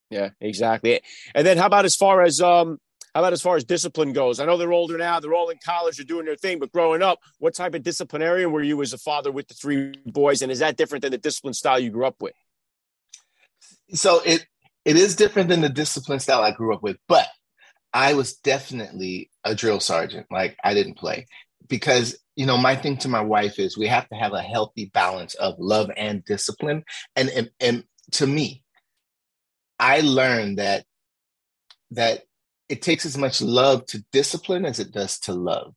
Yeah, 0.08 0.30
exactly. 0.40 1.02
And 1.34 1.46
then 1.46 1.58
how 1.58 1.66
about 1.66 1.84
as 1.84 1.96
far 1.96 2.22
as 2.22 2.40
um 2.40 2.78
how 3.14 3.20
about 3.20 3.32
as 3.32 3.42
far 3.42 3.56
as 3.56 3.64
discipline 3.64 4.12
goes? 4.12 4.40
I 4.40 4.44
know 4.44 4.56
they're 4.56 4.72
older 4.72 4.96
now, 4.96 5.20
they're 5.20 5.34
all 5.34 5.48
in 5.48 5.58
college, 5.64 5.96
they're 5.96 6.06
doing 6.06 6.26
their 6.26 6.36
thing, 6.36 6.58
but 6.58 6.72
growing 6.72 7.02
up, 7.02 7.18
what 7.38 7.54
type 7.54 7.74
of 7.74 7.82
disciplinarian 7.82 8.52
were 8.52 8.62
you 8.62 8.80
as 8.82 8.92
a 8.92 8.98
father 8.98 9.32
with 9.32 9.48
the 9.48 9.54
three 9.54 9.92
boys? 10.06 10.42
And 10.42 10.52
is 10.52 10.60
that 10.60 10.76
different 10.76 11.02
than 11.02 11.12
the 11.12 11.18
discipline 11.18 11.54
style 11.54 11.78
you 11.78 11.90
grew 11.90 12.06
up 12.06 12.16
with? 12.20 12.34
So 13.92 14.20
it 14.24 14.46
it 14.84 14.96
is 14.96 15.16
different 15.16 15.48
than 15.48 15.60
the 15.60 15.68
discipline 15.68 16.20
style 16.20 16.42
I 16.42 16.52
grew 16.52 16.74
up 16.74 16.82
with, 16.82 16.96
but 17.08 17.26
I 17.92 18.14
was 18.14 18.34
definitely 18.34 19.30
a 19.44 19.54
drill 19.54 19.80
sergeant. 19.80 20.26
Like 20.30 20.56
I 20.62 20.74
didn't 20.74 20.94
play 20.94 21.26
because 21.66 22.16
you 22.36 22.46
know 22.46 22.56
my 22.56 22.76
thing 22.76 22.96
to 22.98 23.08
my 23.08 23.20
wife 23.20 23.58
is 23.58 23.76
we 23.76 23.88
have 23.88 24.08
to 24.08 24.14
have 24.14 24.32
a 24.32 24.42
healthy 24.42 24.90
balance 24.92 25.34
of 25.34 25.54
love 25.58 25.90
and 25.96 26.24
discipline. 26.24 26.84
And 27.16 27.28
and, 27.30 27.50
and 27.58 27.84
to 28.12 28.26
me, 28.26 28.62
I 29.78 30.00
learned 30.00 30.58
that 30.58 30.84
that 31.92 32.22
it 32.70 32.82
takes 32.82 33.04
as 33.04 33.18
much 33.18 33.42
love 33.42 33.84
to 33.86 34.04
discipline 34.12 34.64
as 34.64 34.78
it 34.78 34.92
does 34.92 35.18
to 35.18 35.34
love 35.34 35.74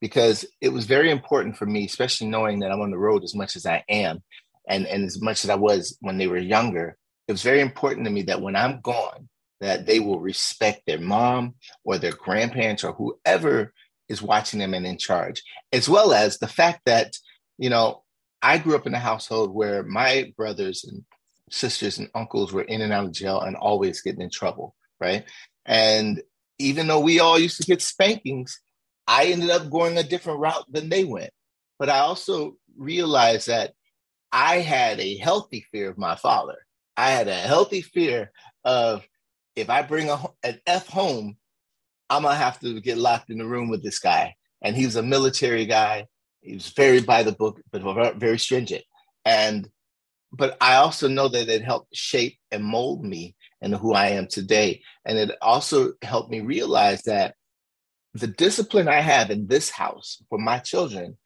because 0.00 0.46
it 0.62 0.70
was 0.70 0.86
very 0.86 1.10
important 1.10 1.56
for 1.56 1.66
me 1.66 1.84
especially 1.84 2.26
knowing 2.26 2.60
that 2.60 2.72
i'm 2.72 2.80
on 2.80 2.90
the 2.90 2.98
road 2.98 3.22
as 3.22 3.34
much 3.34 3.54
as 3.54 3.66
i 3.66 3.84
am 3.88 4.22
and, 4.66 4.86
and 4.86 5.04
as 5.04 5.20
much 5.20 5.44
as 5.44 5.50
i 5.50 5.54
was 5.54 5.96
when 6.00 6.18
they 6.18 6.26
were 6.26 6.38
younger. 6.38 6.96
It 7.28 7.32
was 7.32 7.42
very 7.42 7.60
important 7.60 8.06
to 8.06 8.10
me 8.10 8.22
that 8.22 8.40
when 8.40 8.56
i'm 8.56 8.80
gone 8.80 9.28
that 9.60 9.84
they 9.86 10.00
will 10.00 10.18
respect 10.18 10.82
their 10.86 10.98
mom 10.98 11.54
or 11.84 11.98
their 11.98 12.12
grandparents 12.12 12.82
or 12.82 12.92
whoever 12.94 13.72
is 14.08 14.22
watching 14.22 14.58
them 14.58 14.74
and 14.74 14.86
in 14.86 14.98
charge 14.98 15.42
as 15.72 15.88
well 15.88 16.12
as 16.12 16.38
the 16.38 16.48
fact 16.48 16.80
that 16.86 17.16
you 17.58 17.70
know 17.70 18.02
i 18.42 18.58
grew 18.58 18.74
up 18.74 18.86
in 18.86 18.94
a 18.94 18.98
household 18.98 19.54
where 19.54 19.82
my 19.82 20.32
brothers 20.36 20.84
and 20.84 21.04
sisters 21.50 21.98
and 21.98 22.08
uncles 22.14 22.52
were 22.52 22.62
in 22.62 22.80
and 22.80 22.92
out 22.92 23.04
of 23.04 23.12
jail 23.12 23.40
and 23.40 23.54
always 23.56 24.00
getting 24.00 24.22
in 24.22 24.30
trouble 24.30 24.74
right? 25.00 25.24
And 25.66 26.22
even 26.60 26.86
though 26.86 27.00
we 27.00 27.20
all 27.20 27.38
used 27.38 27.60
to 27.60 27.66
get 27.66 27.82
spankings, 27.82 28.60
I 29.06 29.26
ended 29.26 29.50
up 29.50 29.70
going 29.70 29.98
a 29.98 30.02
different 30.02 30.40
route 30.40 30.66
than 30.70 30.88
they 30.88 31.04
went. 31.04 31.30
But 31.78 31.88
I 31.88 32.00
also 32.00 32.56
realized 32.76 33.48
that 33.48 33.72
I 34.30 34.58
had 34.58 35.00
a 35.00 35.16
healthy 35.16 35.66
fear 35.72 35.90
of 35.90 35.98
my 35.98 36.14
father. 36.14 36.58
I 36.96 37.10
had 37.10 37.28
a 37.28 37.34
healthy 37.34 37.82
fear 37.82 38.30
of 38.64 39.06
if 39.56 39.70
I 39.70 39.82
bring 39.82 40.10
a, 40.10 40.22
an 40.44 40.60
F 40.66 40.86
home, 40.86 41.36
I'm 42.08 42.22
gonna 42.22 42.34
have 42.36 42.60
to 42.60 42.80
get 42.80 42.98
locked 42.98 43.30
in 43.30 43.38
the 43.38 43.46
room 43.46 43.70
with 43.70 43.82
this 43.82 43.98
guy. 43.98 44.34
And 44.62 44.76
he 44.76 44.84
was 44.84 44.96
a 44.96 45.02
military 45.02 45.64
guy. 45.64 46.06
He 46.42 46.54
was 46.54 46.68
very 46.68 47.00
by 47.00 47.22
the 47.22 47.32
book, 47.32 47.60
but 47.72 48.16
very 48.16 48.38
stringent. 48.38 48.84
And 49.24 49.68
but 50.32 50.56
I 50.60 50.76
also 50.76 51.08
know 51.08 51.28
that 51.28 51.48
it 51.48 51.62
helped 51.62 51.96
shape 51.96 52.38
and 52.50 52.62
mold 52.62 53.04
me 53.04 53.34
and 53.60 53.74
who 53.74 53.92
I 53.92 54.08
am 54.08 54.26
today. 54.26 54.82
And 55.04 55.18
it 55.18 55.30
also 55.40 55.92
helped 56.02 56.30
me 56.30 56.40
realize 56.40 57.02
that 57.02 57.34
the 58.14 58.26
discipline 58.26 58.88
I 58.88 59.00
have 59.00 59.30
in 59.30 59.46
this 59.46 59.70
house 59.70 60.22
for 60.28 60.38
my 60.38 60.58
children 60.58 61.16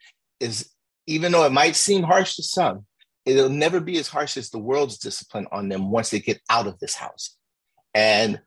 is, 0.40 0.70
even 1.07 1.33
though 1.33 1.44
it 1.44 1.53
might 1.53 1.77
seem 1.77 2.03
harsh 2.03 2.37
to 2.37 2.42
some, 2.42 2.87
it'll 3.25 3.49
never 3.49 3.81
be 3.81 3.99
as 3.99 4.09
harsh 4.09 4.37
as 4.37 4.51
the 4.51 4.59
world's 4.59 4.99
discipline 4.99 5.47
on 5.51 5.68
them 5.68 5.90
once 5.90 6.11
they 6.11 6.20
get 6.20 6.40
out 6.51 6.66
of 6.66 6.79
this 6.79 6.94
house. 6.94 7.37
And 7.94 8.40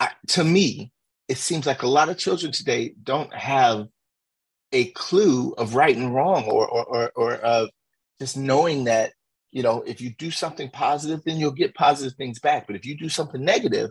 I, 0.00 0.10
to 0.28 0.44
me, 0.44 0.92
it 1.28 1.38
seems 1.38 1.66
like 1.66 1.82
a 1.82 1.88
lot 1.88 2.08
of 2.08 2.18
children 2.18 2.52
today 2.52 2.94
don't 3.02 3.32
have 3.34 3.88
a 4.72 4.86
clue 4.92 5.52
of 5.58 5.74
right 5.74 5.96
and 5.96 6.14
wrong 6.14 6.44
or, 6.44 6.66
or, 6.68 6.84
or, 6.84 7.12
or 7.14 7.34
of 7.34 7.70
just 8.20 8.36
knowing 8.36 8.84
that 8.84 9.12
you 9.56 9.62
know, 9.62 9.82
if 9.86 10.02
you 10.02 10.10
do 10.10 10.30
something 10.30 10.68
positive, 10.68 11.24
then 11.24 11.38
you'll 11.38 11.50
get 11.50 11.74
positive 11.74 12.14
things 12.18 12.38
back. 12.38 12.66
But 12.66 12.76
if 12.76 12.84
you 12.84 12.94
do 12.94 13.08
something 13.08 13.42
negative, 13.42 13.88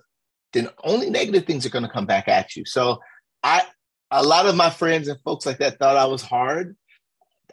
then 0.53 0.69
only 0.83 1.09
negative 1.09 1.45
things 1.45 1.65
are 1.65 1.71
going 1.71 1.87
to 1.87 1.89
come 1.89 2.05
back 2.05 2.27
at 2.27 2.55
you. 2.55 2.65
So 2.65 2.99
I, 3.41 3.63
a 4.11 4.21
lot 4.21 4.45
of 4.45 4.55
my 4.55 4.69
friends 4.69 5.07
and 5.07 5.19
folks 5.21 5.43
like 5.43 5.57
that 5.57 5.79
thought 5.79 5.97
I 5.97 6.05
was 6.05 6.21
hard. 6.21 6.77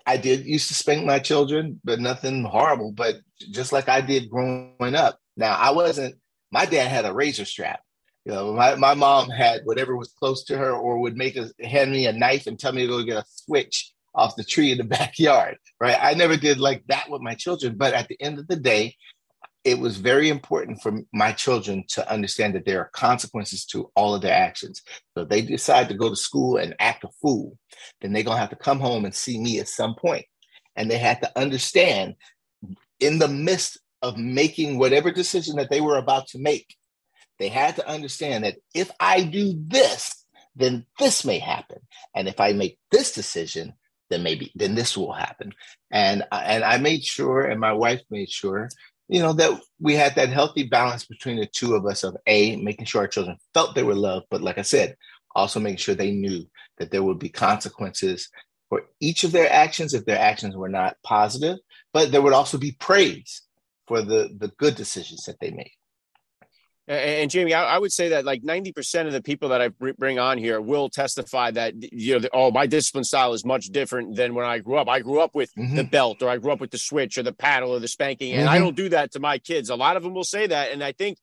I 0.05 0.19
did 0.19 0.45
used 0.45 0.69
to 0.69 0.75
spank 0.75 1.07
my 1.07 1.21
children, 1.21 1.81
but 1.85 2.01
nothing 2.01 2.45
horrible. 2.45 2.93
But 2.93 3.15
just 3.51 3.73
like 3.73 3.89
I 3.89 4.03
did 4.03 4.29
growing 4.29 4.95
up. 4.95 5.19
Now 5.39 5.55
I 5.55 5.71
wasn't. 5.71 6.17
My 6.51 6.67
dad 6.67 6.89
had 6.89 7.07
a 7.07 7.15
razor 7.15 7.47
strap. 7.47 7.81
You 8.27 8.33
know, 8.33 8.53
my, 8.53 8.75
my 8.75 8.93
mom 8.93 9.31
had 9.31 9.63
whatever 9.65 9.97
was 9.97 10.13
close 10.13 10.45
to 10.45 10.59
her, 10.59 10.71
or 10.71 10.99
would 10.99 11.17
make 11.17 11.37
a 11.37 11.49
hand 11.67 11.91
me 11.91 12.07
a 12.07 12.13
knife 12.13 12.47
and 12.47 12.61
tell 12.61 12.73
me 12.73 12.83
to 12.83 12.89
go 12.89 13.03
get 13.05 13.17
a 13.17 13.25
switch 13.27 13.92
off 14.15 14.37
the 14.37 14.45
tree 14.45 14.73
in 14.73 14.79
the 14.79 14.85
backyard, 14.99 15.57
right? 15.81 15.99
I 16.01 16.15
never 16.15 16.37
did 16.37 16.59
like 16.59 16.85
that 16.89 17.11
with 17.11 17.23
my 17.23 17.35
children, 17.35 17.77
but 17.77 17.95
at 17.95 18.09
the 18.09 18.21
end 18.21 18.39
of 18.39 18.47
the 18.47 18.57
day, 18.57 18.97
it 19.65 19.79
was 19.79 19.97
very 19.97 20.29
important 20.29 20.83
for 20.83 21.01
my 21.13 21.31
children 21.33 21.85
to 21.89 22.11
understand 22.11 22.55
that 22.55 22.65
there 22.67 22.81
are 22.81 22.91
consequences 22.93 23.65
to 23.67 23.91
all 23.95 24.15
of 24.15 24.23
their 24.23 24.35
actions. 24.35 24.83
So 25.15 25.23
if 25.23 25.29
they 25.29 25.41
decide 25.41 25.89
to 25.89 25.95
go 25.95 26.09
to 26.09 26.17
school 26.17 26.57
and 26.57 26.75
act 26.81 27.05
a 27.05 27.09
fool, 27.21 27.57
then 28.01 28.13
they're 28.13 28.25
gonna 28.25 28.41
have 28.41 28.51
to 28.51 28.57
come 28.57 28.81
home 28.81 29.05
and 29.05 29.15
see 29.15 29.41
me 29.41 29.61
at 29.61 29.69
some 29.69 29.95
point. 29.95 30.27
and 30.75 30.91
they 30.91 30.97
had 30.97 31.21
to 31.21 31.39
understand 31.39 32.15
in 32.99 33.19
the 33.19 33.29
midst 33.29 33.79
of 34.01 34.17
making 34.17 34.79
whatever 34.79 35.11
decision 35.11 35.57
that 35.57 35.69
they 35.69 35.83
were 35.83 35.99
about 35.99 36.27
to 36.29 36.39
make, 36.39 36.75
they 37.39 37.49
had 37.49 37.77
to 37.77 37.89
understand 37.89 38.45
that 38.45 38.57
if 38.75 38.91
I 38.99 39.23
do 39.23 39.55
this, 39.67 40.25
then 40.57 40.87
this 40.99 41.25
may 41.25 41.39
happen. 41.39 41.81
And 42.15 42.29
if 42.29 42.41
I 42.41 42.53
make 42.53 42.79
this 42.91 43.13
decision, 43.13 43.75
then 44.13 44.23
maybe 44.23 44.53
then 44.55 44.75
this 44.75 44.97
will 44.97 45.13
happen. 45.13 45.53
And 45.91 46.25
and 46.31 46.65
I 46.65 46.79
made 46.79 47.05
sure, 47.05 47.43
and 47.43 47.61
my 47.61 47.73
wife 47.73 48.03
made 48.11 48.31
sure, 48.31 48.69
you 49.09 49.21
know, 49.21 49.33
that 49.35 49.61
we 49.81 49.95
had 49.95 50.15
that 50.17 50.29
healthy 50.29 50.65
balance 50.65 51.05
between 51.07 51.37
the 51.37 51.47
two 51.47 51.75
of 51.75 51.87
us 51.87 52.05
of 52.05 52.17
a 52.27 52.57
making 52.57 52.87
sure 52.87 53.03
our 53.03 53.09
children 53.09 53.37
felt 53.55 53.75
they 53.75 53.83
were 53.83 53.95
loved, 53.95 54.27
but 54.31 54.43
like 54.43 54.59
I 54.59 54.63
said, 54.63 54.97
also 55.35 55.61
making 55.61 55.79
sure 55.79 55.95
they 55.95 56.13
knew 56.13 56.47
that 56.79 56.91
there 56.91 57.03
would 57.03 57.19
be 57.19 57.29
consequences 57.29 58.29
for 58.69 58.83
each 59.01 59.25
of 59.25 59.33
their 59.33 59.51
actions 59.53 59.95
if 59.95 60.05
their 60.05 60.19
actions 60.19 60.57
were 60.57 60.69
not 60.69 60.97
positive, 61.05 61.59
but 61.93 62.11
there 62.11 62.23
would 62.23 62.33
also 62.33 62.59
be 62.59 62.73
praise 62.73 63.43
for 63.87 64.03
the 64.03 64.31
the 64.39 64.49
good 64.59 64.75
decisions 64.75 65.25
that 65.25 65.39
they 65.41 65.51
made. 65.51 65.73
And, 66.89 67.31
Jamie, 67.31 67.55
I, 67.55 67.79
would 67.79 67.93
say 67.93 68.09
that 68.09 68.25
like 68.25 68.43
90% 68.43 69.07
of 69.07 69.13
the 69.13 69.23
people 69.23 69.51
that 69.51 69.63
I 69.63 69.69
bring 69.69 70.19
on 70.19 70.37
here 70.37 70.61
will 70.61 70.89
testify 70.89 71.53
that, 71.53 71.75
you 71.81 72.19
know, 72.19 72.29
oh, 72.33 72.51
my 72.51 72.67
discipline 72.67 73.05
style 73.05 73.35
is 73.35 73.45
much 73.45 73.67
different 73.67 74.17
than 74.17 74.35
when 74.35 74.45
I 74.45 74.59
grew 74.59 74.79
up. 74.79 74.89
I 74.89 74.99
grew 74.99 75.21
up 75.21 75.33
with 75.33 75.55
mm-hmm. 75.55 75.77
the 75.77 75.85
belt 75.85 76.23
or 76.23 76.29
I 76.29 76.39
grew 76.39 76.51
up 76.51 76.61
with 76.61 76.73
the 76.73 76.79
switch 76.79 77.19
or 77.19 77.23
the 77.23 77.33
paddle 77.33 77.71
or 77.71 77.79
the 77.79 77.87
spanking. 77.87 78.33
And 78.33 78.47
mm-hmm. 78.47 78.55
I 78.55 78.59
don't 78.59 78.75
do 78.75 78.89
that 78.89 79.13
to 79.13 79.21
my 79.21 79.39
kids. 79.39 79.71
A 79.71 79.77
lot 79.77 79.97
of 79.97 80.03
them 80.03 80.13
will 80.13 80.25
say 80.25 80.49
that. 80.49 80.73
And 80.73 80.83
I 80.83 80.91
think 80.91 81.19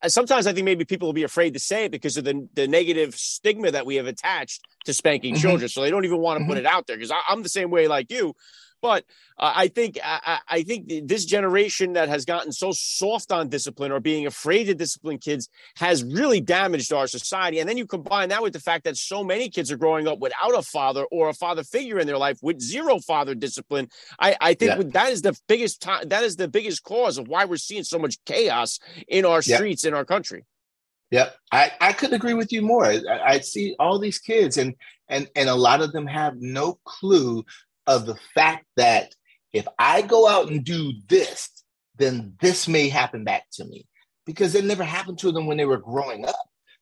uh, 0.00 0.08
sometimes 0.08 0.46
I 0.46 0.52
think 0.52 0.64
maybe 0.64 0.84
people 0.84 1.08
will 1.08 1.12
be 1.12 1.24
afraid 1.24 1.54
to 1.54 1.60
say 1.60 1.86
it 1.86 1.90
because 1.90 2.16
of 2.16 2.22
the, 2.22 2.48
the 2.54 2.68
negative 2.68 3.16
stigma 3.16 3.72
that 3.72 3.86
we 3.86 3.96
have 3.96 4.06
attached 4.06 4.62
to 4.84 4.94
spanking 4.94 5.34
mm-hmm. 5.34 5.42
children. 5.42 5.68
So 5.68 5.82
they 5.82 5.90
don't 5.90 6.04
even 6.04 6.18
want 6.18 6.38
to 6.38 6.46
put 6.46 6.56
mm-hmm. 6.56 6.66
it 6.66 6.66
out 6.66 6.86
there 6.86 6.96
because 6.96 7.12
I'm 7.28 7.42
the 7.42 7.48
same 7.48 7.70
way 7.70 7.88
like 7.88 8.12
you. 8.12 8.34
But 8.84 9.06
uh, 9.38 9.50
I 9.56 9.68
think 9.68 9.98
I, 10.04 10.40
I, 10.46 10.62
think 10.62 11.08
this 11.08 11.24
generation 11.24 11.94
that 11.94 12.10
has 12.10 12.26
gotten 12.26 12.52
so 12.52 12.70
soft 12.70 13.32
on 13.32 13.48
discipline 13.48 13.90
or 13.92 13.98
being 13.98 14.26
afraid 14.26 14.64
to 14.64 14.74
discipline 14.74 15.16
kids 15.16 15.48
has 15.76 16.04
really 16.04 16.42
damaged 16.42 16.92
our 16.92 17.06
society. 17.06 17.60
And 17.60 17.66
then 17.66 17.78
you 17.78 17.86
combine 17.86 18.28
that 18.28 18.42
with 18.42 18.52
the 18.52 18.60
fact 18.60 18.84
that 18.84 18.98
so 18.98 19.24
many 19.24 19.48
kids 19.48 19.72
are 19.72 19.78
growing 19.78 20.06
up 20.06 20.18
without 20.18 20.54
a 20.54 20.60
father 20.60 21.04
or 21.04 21.30
a 21.30 21.32
father 21.32 21.64
figure 21.64 21.98
in 21.98 22.06
their 22.06 22.18
life 22.18 22.38
with 22.42 22.60
zero 22.60 22.98
father 22.98 23.34
discipline. 23.34 23.88
I, 24.20 24.36
I 24.38 24.52
think 24.52 24.76
yeah. 24.76 24.90
that 24.92 25.12
is 25.12 25.22
the 25.22 25.34
biggest 25.48 25.80
time, 25.80 26.06
that 26.08 26.22
is 26.22 26.36
the 26.36 26.46
biggest 26.46 26.82
cause 26.82 27.16
of 27.16 27.26
why 27.26 27.46
we're 27.46 27.56
seeing 27.56 27.84
so 27.84 27.98
much 27.98 28.22
chaos 28.26 28.80
in 29.08 29.24
our 29.24 29.40
streets 29.40 29.84
yeah. 29.84 29.88
in 29.88 29.94
our 29.94 30.04
country. 30.04 30.44
Yep, 31.10 31.34
I, 31.50 31.72
I 31.80 31.92
couldn't 31.94 32.16
agree 32.16 32.34
with 32.34 32.52
you 32.52 32.60
more. 32.60 32.84
I, 32.84 33.00
I 33.24 33.38
see 33.40 33.76
all 33.78 33.98
these 33.98 34.18
kids, 34.18 34.58
and 34.58 34.74
and 35.08 35.30
and 35.36 35.48
a 35.48 35.54
lot 35.54 35.80
of 35.80 35.92
them 35.92 36.06
have 36.06 36.36
no 36.40 36.78
clue 36.84 37.46
of 37.86 38.06
the 38.06 38.16
fact 38.34 38.66
that 38.76 39.14
if 39.52 39.66
I 39.78 40.02
go 40.02 40.28
out 40.28 40.50
and 40.50 40.64
do 40.64 40.92
this, 41.08 41.50
then 41.96 42.34
this 42.40 42.66
may 42.66 42.88
happen 42.88 43.24
back 43.24 43.44
to 43.52 43.64
me 43.64 43.86
because 44.26 44.54
it 44.54 44.64
never 44.64 44.84
happened 44.84 45.18
to 45.18 45.32
them 45.32 45.46
when 45.46 45.56
they 45.56 45.64
were 45.64 45.78
growing 45.78 46.26
up. 46.26 46.36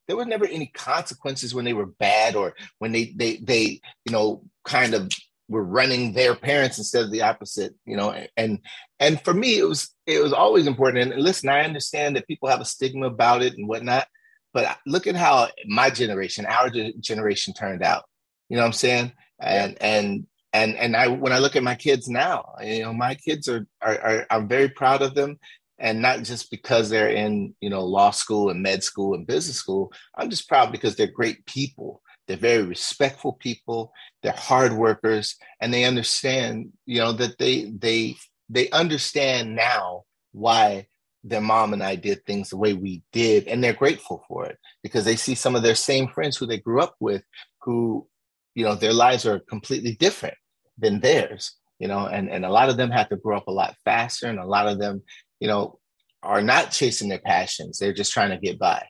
There 0.08 0.16
were 0.16 0.24
never 0.24 0.46
any 0.46 0.66
consequences 0.66 1.54
when 1.54 1.64
they 1.64 1.74
were 1.74 1.86
bad 1.86 2.34
or 2.34 2.54
when 2.78 2.92
they 2.92 3.12
they 3.16 3.36
they 3.36 3.80
you 4.04 4.12
know 4.12 4.42
kind 4.64 4.94
of 4.94 5.10
were 5.48 5.64
running 5.64 6.12
their 6.12 6.34
parents 6.34 6.78
instead 6.78 7.04
of 7.04 7.10
the 7.10 7.22
opposite 7.22 7.74
you 7.84 7.96
know 7.96 8.14
and 8.36 8.58
and 8.98 9.20
for 9.22 9.34
me 9.34 9.58
it 9.58 9.68
was 9.68 9.94
it 10.06 10.22
was 10.22 10.32
always 10.32 10.66
important 10.66 11.12
and 11.12 11.22
listen 11.22 11.48
i 11.48 11.62
understand 11.62 12.16
that 12.16 12.26
people 12.26 12.48
have 12.48 12.60
a 12.60 12.64
stigma 12.64 13.06
about 13.06 13.42
it 13.42 13.54
and 13.54 13.68
whatnot 13.68 14.06
but 14.54 14.78
look 14.86 15.06
at 15.06 15.16
how 15.16 15.48
my 15.66 15.90
generation 15.90 16.46
our 16.46 16.70
generation 17.00 17.52
turned 17.52 17.82
out 17.82 18.04
you 18.48 18.56
know 18.56 18.62
what 18.62 18.66
i'm 18.66 18.72
saying 18.72 19.12
and 19.40 19.72
yeah. 19.72 19.86
and 19.86 20.26
and 20.52 20.76
and 20.76 20.96
I 20.96 21.08
when 21.08 21.32
I 21.32 21.38
look 21.38 21.56
at 21.56 21.62
my 21.62 21.74
kids 21.74 22.08
now, 22.08 22.54
you 22.62 22.82
know, 22.82 22.92
my 22.92 23.14
kids 23.14 23.48
are, 23.48 23.66
are, 23.80 23.98
are 24.00 24.26
I'm 24.30 24.48
very 24.48 24.68
proud 24.68 25.02
of 25.02 25.14
them, 25.14 25.38
and 25.78 26.02
not 26.02 26.22
just 26.22 26.50
because 26.50 26.90
they're 26.90 27.10
in 27.10 27.54
you 27.60 27.70
know 27.70 27.84
law 27.84 28.10
school 28.10 28.50
and 28.50 28.62
med 28.62 28.84
school 28.84 29.14
and 29.14 29.26
business 29.26 29.56
school. 29.56 29.92
I'm 30.16 30.30
just 30.30 30.48
proud 30.48 30.70
because 30.70 30.96
they're 30.96 31.06
great 31.06 31.44
people. 31.46 32.02
They're 32.28 32.36
very 32.36 32.62
respectful 32.62 33.34
people. 33.34 33.92
They're 34.22 34.32
hard 34.32 34.74
workers, 34.74 35.36
and 35.60 35.72
they 35.72 35.84
understand 35.84 36.72
you 36.86 36.98
know 36.98 37.12
that 37.12 37.38
they 37.38 37.72
they 37.78 38.16
they 38.48 38.68
understand 38.70 39.56
now 39.56 40.04
why 40.32 40.86
their 41.24 41.40
mom 41.40 41.72
and 41.72 41.82
I 41.82 41.94
did 41.94 42.26
things 42.26 42.50
the 42.50 42.56
way 42.58 42.74
we 42.74 43.02
did, 43.12 43.48
and 43.48 43.64
they're 43.64 43.72
grateful 43.72 44.24
for 44.28 44.44
it 44.46 44.58
because 44.82 45.04
they 45.04 45.16
see 45.16 45.34
some 45.34 45.56
of 45.56 45.62
their 45.62 45.74
same 45.74 46.08
friends 46.08 46.36
who 46.36 46.46
they 46.46 46.58
grew 46.58 46.82
up 46.82 46.94
with 47.00 47.22
who 47.62 48.06
you 48.54 48.64
know 48.64 48.74
their 48.74 48.92
lives 48.92 49.24
are 49.24 49.38
completely 49.40 49.94
different 49.96 50.34
than 50.82 51.00
theirs 51.00 51.56
you 51.78 51.88
know 51.88 52.06
and 52.06 52.28
and 52.28 52.44
a 52.44 52.50
lot 52.50 52.68
of 52.68 52.76
them 52.76 52.90
have 52.90 53.08
to 53.08 53.16
grow 53.16 53.36
up 53.36 53.46
a 53.46 53.52
lot 53.52 53.74
faster 53.84 54.28
and 54.28 54.38
a 54.38 54.44
lot 54.44 54.68
of 54.68 54.78
them 54.78 55.02
you 55.40 55.48
know 55.48 55.78
are 56.22 56.42
not 56.42 56.70
chasing 56.70 57.08
their 57.08 57.18
passions. 57.18 57.78
They're 57.78 57.92
just 57.92 58.12
trying 58.12 58.30
to 58.30 58.38
get 58.38 58.58
by. 58.58 58.86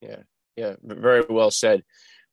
Yeah. 0.00 0.22
Yeah. 0.56 0.74
Very 0.82 1.24
well 1.28 1.50
said. 1.50 1.82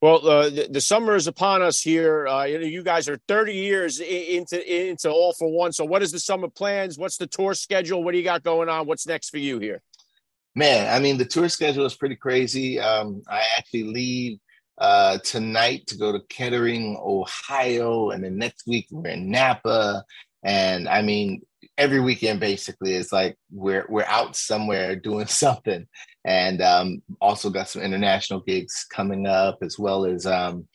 Well 0.02 0.28
uh, 0.28 0.50
the, 0.50 0.68
the, 0.72 0.82
summer 0.82 1.16
is 1.16 1.28
upon 1.28 1.62
us 1.62 1.82
here. 1.82 2.26
Uh, 2.26 2.46
you, 2.46 2.60
know, 2.60 2.66
you 2.66 2.84
guys 2.84 3.10
are 3.10 3.20
30 3.28 3.54
years 3.54 4.00
into 4.00 4.90
into 4.90 5.10
All-4-One. 5.12 5.74
So 5.74 5.84
what 5.84 6.02
is 6.02 6.12
the 6.12 6.20
summer 6.20 6.48
plans? 6.48 6.98
What's 6.98 7.18
the 7.18 7.28
tour 7.28 7.54
schedule? 7.54 8.02
What 8.04 8.14
do 8.14 8.18
you 8.18 8.24
got 8.24 8.42
going 8.42 8.70
on? 8.70 8.88
What's 8.88 9.06
next 9.06 9.30
for 9.30 9.38
you 9.38 9.60
here? 9.60 9.82
Man 10.56 10.94
i 10.94 11.00
mean 11.00 11.18
the 11.18 11.26
tour 11.26 11.50
schedule 11.50 11.86
is 11.86 11.96
pretty 11.96 12.16
crazy. 12.16 12.80
Um, 12.80 13.22
i 13.30 13.42
actually 13.58 13.84
leave 13.84 14.40
uh, 14.80 15.18
tonight 15.20 15.88
to 15.88 15.98
go 15.98 16.12
to 16.12 16.22
Kettering, 16.30 16.98
Ohio, 17.02 18.12
and 18.12 18.24
then 18.24 18.38
next 18.38 18.66
week 18.66 18.88
we're 18.92 19.10
in 19.10 19.30
Napa. 19.30 20.04
And 20.44 20.88
I 20.88 21.02
mean, 21.02 21.42
every 21.78 22.00
weekend 22.00 22.40
basically 22.40 22.94
is 22.94 23.12
like 23.12 23.38
we're 23.52 23.86
we're 23.90 24.06
out 24.06 24.36
somewhere 24.36 24.96
doing 24.96 25.28
something. 25.28 25.86
And 26.26 26.62
um, 26.62 27.02
also 27.22 27.50
got 27.50 27.70
some 27.70 27.82
international 27.82 28.42
gigs 28.42 28.86
coming 28.90 29.28
up, 29.28 29.60
as 29.62 29.78
well 29.78 30.06
as 30.06 30.26
um, 30.26 30.68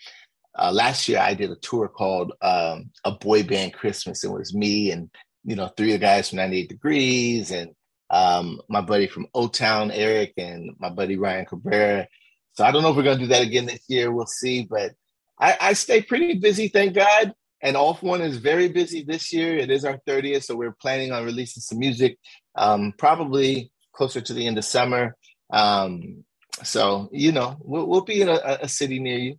uh, 0.58 0.70
last 0.72 1.08
year 1.08 1.18
I 1.20 1.34
did 1.34 1.50
a 1.50 1.56
tour 1.56 1.88
called 1.88 2.32
um, 2.42 2.90
a 3.04 3.12
boy 3.12 3.42
band 3.42 3.72
Christmas. 3.72 4.24
It 4.24 4.30
was 4.30 4.54
me 4.54 4.90
and 4.90 5.10
you 5.44 5.56
know 5.56 5.68
three 5.76 5.94
of 5.94 6.00
the 6.00 6.06
guys 6.06 6.28
from 6.28 6.36
98 6.36 6.68
Degrees 6.68 7.50
and 7.50 7.70
um, 8.10 8.60
my 8.68 8.82
buddy 8.82 9.06
from 9.06 9.26
O 9.34 9.48
Town, 9.48 9.90
Eric, 9.90 10.34
and 10.36 10.70
my 10.78 10.90
buddy 10.90 11.16
Ryan 11.16 11.46
Cabrera 11.46 12.06
so 12.54 12.64
I 12.64 12.70
don't 12.70 12.82
know 12.82 12.90
if 12.90 12.96
we're 12.96 13.02
going 13.02 13.18
to 13.18 13.24
do 13.24 13.28
that 13.28 13.42
again 13.42 13.66
this 13.66 13.84
year. 13.88 14.10
We'll 14.10 14.26
see. 14.26 14.66
But 14.68 14.92
I, 15.38 15.56
I 15.60 15.72
stay 15.72 16.02
pretty 16.02 16.34
busy, 16.34 16.68
thank 16.68 16.94
God. 16.94 17.34
And 17.60 17.76
All-4-One 17.76 18.20
is 18.20 18.36
very 18.38 18.68
busy 18.68 19.02
this 19.02 19.32
year. 19.32 19.56
It 19.56 19.70
is 19.70 19.84
our 19.84 19.98
30th, 20.06 20.44
so 20.44 20.54
we're 20.54 20.76
planning 20.80 21.12
on 21.12 21.24
releasing 21.24 21.62
some 21.62 21.78
music 21.78 22.18
um, 22.56 22.92
probably 22.98 23.72
closer 23.92 24.20
to 24.20 24.32
the 24.32 24.46
end 24.46 24.58
of 24.58 24.64
summer. 24.64 25.16
Um, 25.50 26.24
so 26.62 27.08
you 27.12 27.32
know, 27.32 27.56
we'll, 27.60 27.86
we'll 27.86 28.04
be 28.04 28.20
in 28.20 28.28
a, 28.28 28.58
a, 28.62 28.68
city 28.68 28.98
near 28.98 29.18
you. 29.18 29.36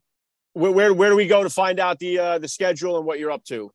Where, 0.54 0.72
where, 0.72 0.94
where 0.94 1.10
do 1.10 1.16
we 1.16 1.28
go 1.28 1.44
to 1.44 1.50
find 1.50 1.80
out 1.80 2.00
the 2.00 2.20
uh, 2.20 2.40
the 2.40 2.48
schedule 2.48 2.98
and 2.98 3.06
what 3.06 3.20
you're 3.20 3.32
up 3.32 3.44
to? 3.46 3.72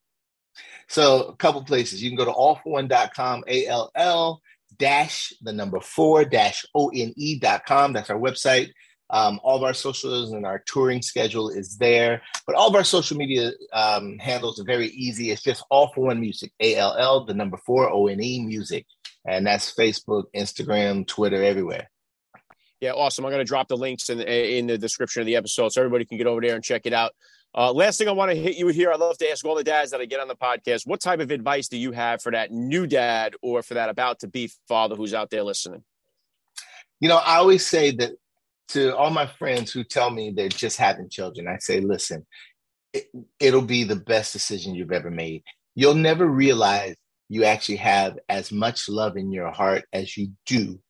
So 0.89 1.23
a 1.25 1.37
couple 1.37 1.63
places. 1.63 2.03
You 2.03 2.11
can 2.11 2.17
go 2.17 2.25
to 2.25 2.33
allforone.com, 2.33 3.45
A 3.47 3.67
L 3.67 3.91
L 3.95 4.43
dash 4.79 5.33
the 5.43 5.53
number 5.53 5.81
four 5.81 6.25
dash 6.25 6.65
O 6.75 6.91
N 6.95 7.13
E 7.17 7.39
dot 7.39 7.65
com. 7.67 7.93
That's 7.93 8.11
our 8.11 8.19
website. 8.19 8.71
Um, 9.11 9.41
all 9.43 9.57
of 9.57 9.63
our 9.63 9.75
socials 9.75 10.33
and 10.33 10.47
our 10.47 10.63
touring 10.67 11.03
schedule 11.03 11.51
is 11.51 11.77
there, 11.79 12.23
but 12.47 12.55
all 12.55 12.69
of 12.69 12.75
our 12.75 12.85
social 12.85 13.17
media 13.17 13.51
um, 13.73 14.19
handles 14.19 14.61
are 14.61 14.65
very 14.65 14.89
easy. 14.89 15.31
It's 15.31 15.43
just 15.43 15.65
all 15.71 15.93
for 15.93 16.07
one 16.07 16.21
music, 16.21 16.53
A 16.61 16.77
L 16.77 16.95
L, 16.97 17.25
the 17.25 17.35
number 17.35 17.57
four 17.57 17.91
O 17.91 18.07
N 18.07 18.23
E 18.23 18.41
music, 18.41 18.87
and 19.27 19.47
that's 19.47 19.75
Facebook, 19.75 20.25
Instagram, 20.35 21.07
Twitter, 21.07 21.43
everywhere. 21.43 21.91
Yeah, 22.81 22.93
awesome. 22.93 23.27
I'm 23.27 23.31
going 23.31 23.45
to 23.45 23.49
drop 23.49 23.69
the 23.69 23.77
links 23.77 24.09
in 24.09 24.19
the, 24.19 24.57
in 24.59 24.67
the 24.67 24.79
description 24.79 25.21
of 25.21 25.27
the 25.27 25.37
episode 25.37 25.71
so 25.71 25.83
everybody 25.83 26.07
can 26.07 26.17
get 26.17 26.27
over 26.27 26.41
there 26.41 26.55
and 26.55 26.65
check 26.65 26.87
it 26.87 26.95
out. 26.95 27.13
Uh, 27.55 27.73
last 27.73 27.99
thing 27.99 28.09
I 28.09 28.13
want 28.13 28.31
to 28.31 28.37
hit 28.37 28.57
you 28.57 28.65
with 28.65 28.77
here, 28.77 28.93
I 28.93 28.97
love 28.97 29.19
to 29.19 29.31
ask 29.31 29.45
all 29.45 29.57
the 29.57 29.65
dads 29.65 29.91
that 29.91 30.01
I 30.01 30.07
get 30.07 30.21
on 30.21 30.29
the 30.29 30.37
podcast, 30.37 30.87
what 30.87 31.01
type 31.01 31.21
of 31.21 31.31
advice 31.31 31.69
do 31.69 31.77
you 31.77 31.93
have 31.93 32.23
for 32.23 32.31
that 32.33 32.53
new 32.53 32.87
dad 32.87 33.35
or 33.43 33.63
for 33.63 33.75
that 33.75 33.91
about 33.91 34.21
to 34.21 34.29
be 34.29 34.51
father 34.69 34.95
who's 34.95 35.13
out 35.13 35.31
there 35.31 35.43
listening? 35.43 35.83
You 37.01 37.09
know, 37.09 37.17
I 37.17 37.37
always 37.37 37.67
say 37.67 37.91
that 37.91 38.13
to 38.71 38.97
all 38.97 39.11
my 39.11 39.27
friends 39.27 39.73
who 39.73 39.85
tell 39.85 40.11
me 40.11 40.31
they're 40.31 40.49
just 40.49 40.77
having 40.77 41.09
children, 41.09 41.49
I 41.49 41.59
say, 41.59 41.81
listen, 41.81 42.27
it, 42.93 43.07
it'll 43.39 43.63
be 43.63 43.85
the 43.85 43.97
best 43.97 44.33
decision 44.33 44.75
you've 44.75 44.93
ever 44.93 45.11
made. 45.11 45.43
You'll 45.75 45.95
never 45.95 46.27
realize 46.27 46.97
you 47.29 47.45
actually 47.45 47.77
have 47.77 48.19
as 48.29 48.51
much 48.51 48.89
love 48.89 49.17
in 49.17 49.31
your 49.31 49.51
heart 49.51 49.85
as 49.93 50.17
you 50.17 50.33
do 50.47 50.81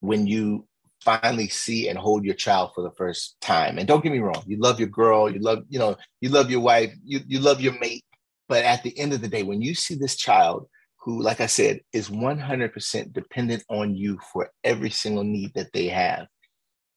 when 0.00 0.26
you 0.26 0.66
finally 1.04 1.48
see 1.48 1.88
and 1.88 1.98
hold 1.98 2.24
your 2.24 2.34
child 2.34 2.72
for 2.74 2.82
the 2.82 2.94
first 2.96 3.36
time. 3.40 3.78
And 3.78 3.86
don't 3.86 4.02
get 4.02 4.12
me 4.12 4.18
wrong, 4.18 4.42
you 4.46 4.58
love 4.58 4.80
your 4.80 4.88
girl, 4.88 5.30
you 5.30 5.38
love, 5.38 5.64
you 5.68 5.78
know, 5.78 5.96
you 6.20 6.30
love 6.30 6.50
your 6.50 6.60
wife, 6.60 6.92
you, 7.04 7.20
you 7.26 7.38
love 7.38 7.60
your 7.60 7.78
mate. 7.78 8.04
But 8.48 8.64
at 8.64 8.82
the 8.82 8.98
end 8.98 9.12
of 9.12 9.20
the 9.20 9.28
day, 9.28 9.42
when 9.42 9.62
you 9.62 9.74
see 9.74 9.94
this 9.94 10.16
child 10.16 10.66
who, 11.04 11.22
like 11.22 11.40
I 11.40 11.46
said, 11.46 11.80
is 11.92 12.08
100% 12.08 13.12
dependent 13.12 13.62
on 13.68 13.94
you 13.94 14.18
for 14.32 14.50
every 14.64 14.90
single 14.90 15.24
need 15.24 15.52
that 15.54 15.72
they 15.72 15.88
have, 15.88 16.26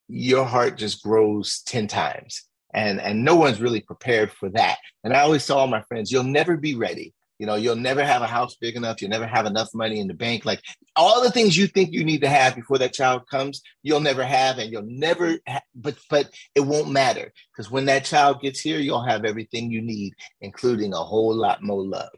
your 0.08 0.46
heart 0.46 0.78
just 0.78 1.04
grows 1.04 1.62
10 1.65 1.88
times. 1.88 2.43
And, 2.74 3.00
and 3.02 3.24
no 3.24 3.36
one's 3.36 3.62
really 3.62 3.82
prepared 3.82 4.32
for 4.32 4.50
that. 4.50 4.78
And 5.04 5.13
I 5.13 5.22
always 5.22 5.46
tell 5.46 5.58
all 5.58 5.67
my 5.67 5.82
friends, 5.84 6.12
you'll 6.12 6.24
never 6.24 6.58
be 6.58 6.76
ready 6.76 7.13
You 7.39 7.46
know, 7.46 7.56
you'll 7.56 7.76
never 7.76 8.04
have 8.04 8.22
a 8.24 8.28
house 8.28 8.56
big 8.56 8.76
enough. 8.76 9.02
You'll 9.02 9.12
never 9.12 9.28
have 9.28 9.46
enough 9.46 9.70
money 9.74 10.00
in 10.00 10.08
the 10.08 10.13
bank. 10.13 10.43
Like 10.43 10.62
all 10.96 11.22
the 11.22 11.32
things 11.32 11.56
you 11.56 11.67
think 11.67 11.91
you 11.91 12.04
need 12.04 12.22
to 12.22 12.30
have 12.30 12.56
before 12.56 12.80
that 12.80 12.93
child 12.93 13.28
comes, 13.30 13.62
you'll 13.84 14.00
never 14.00 14.26
have, 14.26 14.58
and 14.58 14.72
you'll 14.72 14.88
never. 14.88 15.38
Ha- 15.48 15.62
but 15.76 15.98
but 16.10 16.32
it 16.56 16.62
won't 16.62 16.89
matter 16.89 17.32
because 17.52 17.70
when 17.70 17.86
that 17.86 18.06
child 18.06 18.41
gets 18.41 18.60
here, 18.60 18.80
you'll 18.80 19.06
have 19.06 19.24
everything 19.24 19.70
you 19.70 19.82
need, 19.82 20.13
including 20.41 20.93
a 20.93 20.98
whole 20.98 21.36
lot 21.36 21.62
more 21.62 21.84
love. 21.84 22.10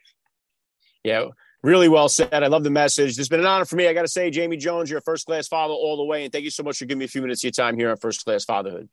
Yeah, 1.03 1.25
really 1.61 1.89
well 1.89 2.09
said. 2.09 2.43
I 2.43 2.47
love 2.47 2.63
the 2.63 2.69
message. 2.69 3.19
It's 3.19 3.29
been 3.29 3.39
an 3.39 3.45
honor 3.45 3.65
for 3.65 3.75
me. 3.75 3.87
I 3.87 3.93
got 3.93 4.03
to 4.03 4.07
say, 4.07 4.29
Jamie 4.29 4.57
Jones, 4.57 4.89
you're 4.89 4.99
a 4.99 5.01
first 5.01 5.25
class 5.25 5.47
father 5.47 5.73
all 5.73 5.97
the 5.97 6.05
way, 6.05 6.23
and 6.23 6.31
thank 6.31 6.43
you 6.43 6.51
so 6.51 6.61
much 6.63 6.77
for 6.77 6.85
giving 6.85 6.99
me 6.99 7.05
a 7.05 7.09
few 7.09 7.21
minutes 7.21 7.41
of 7.41 7.45
your 7.45 7.51
time 7.51 7.77
here 7.77 7.91
on 7.91 7.97
First 7.97 8.23
Class 8.23 8.45
Fatherhood. 8.45 8.89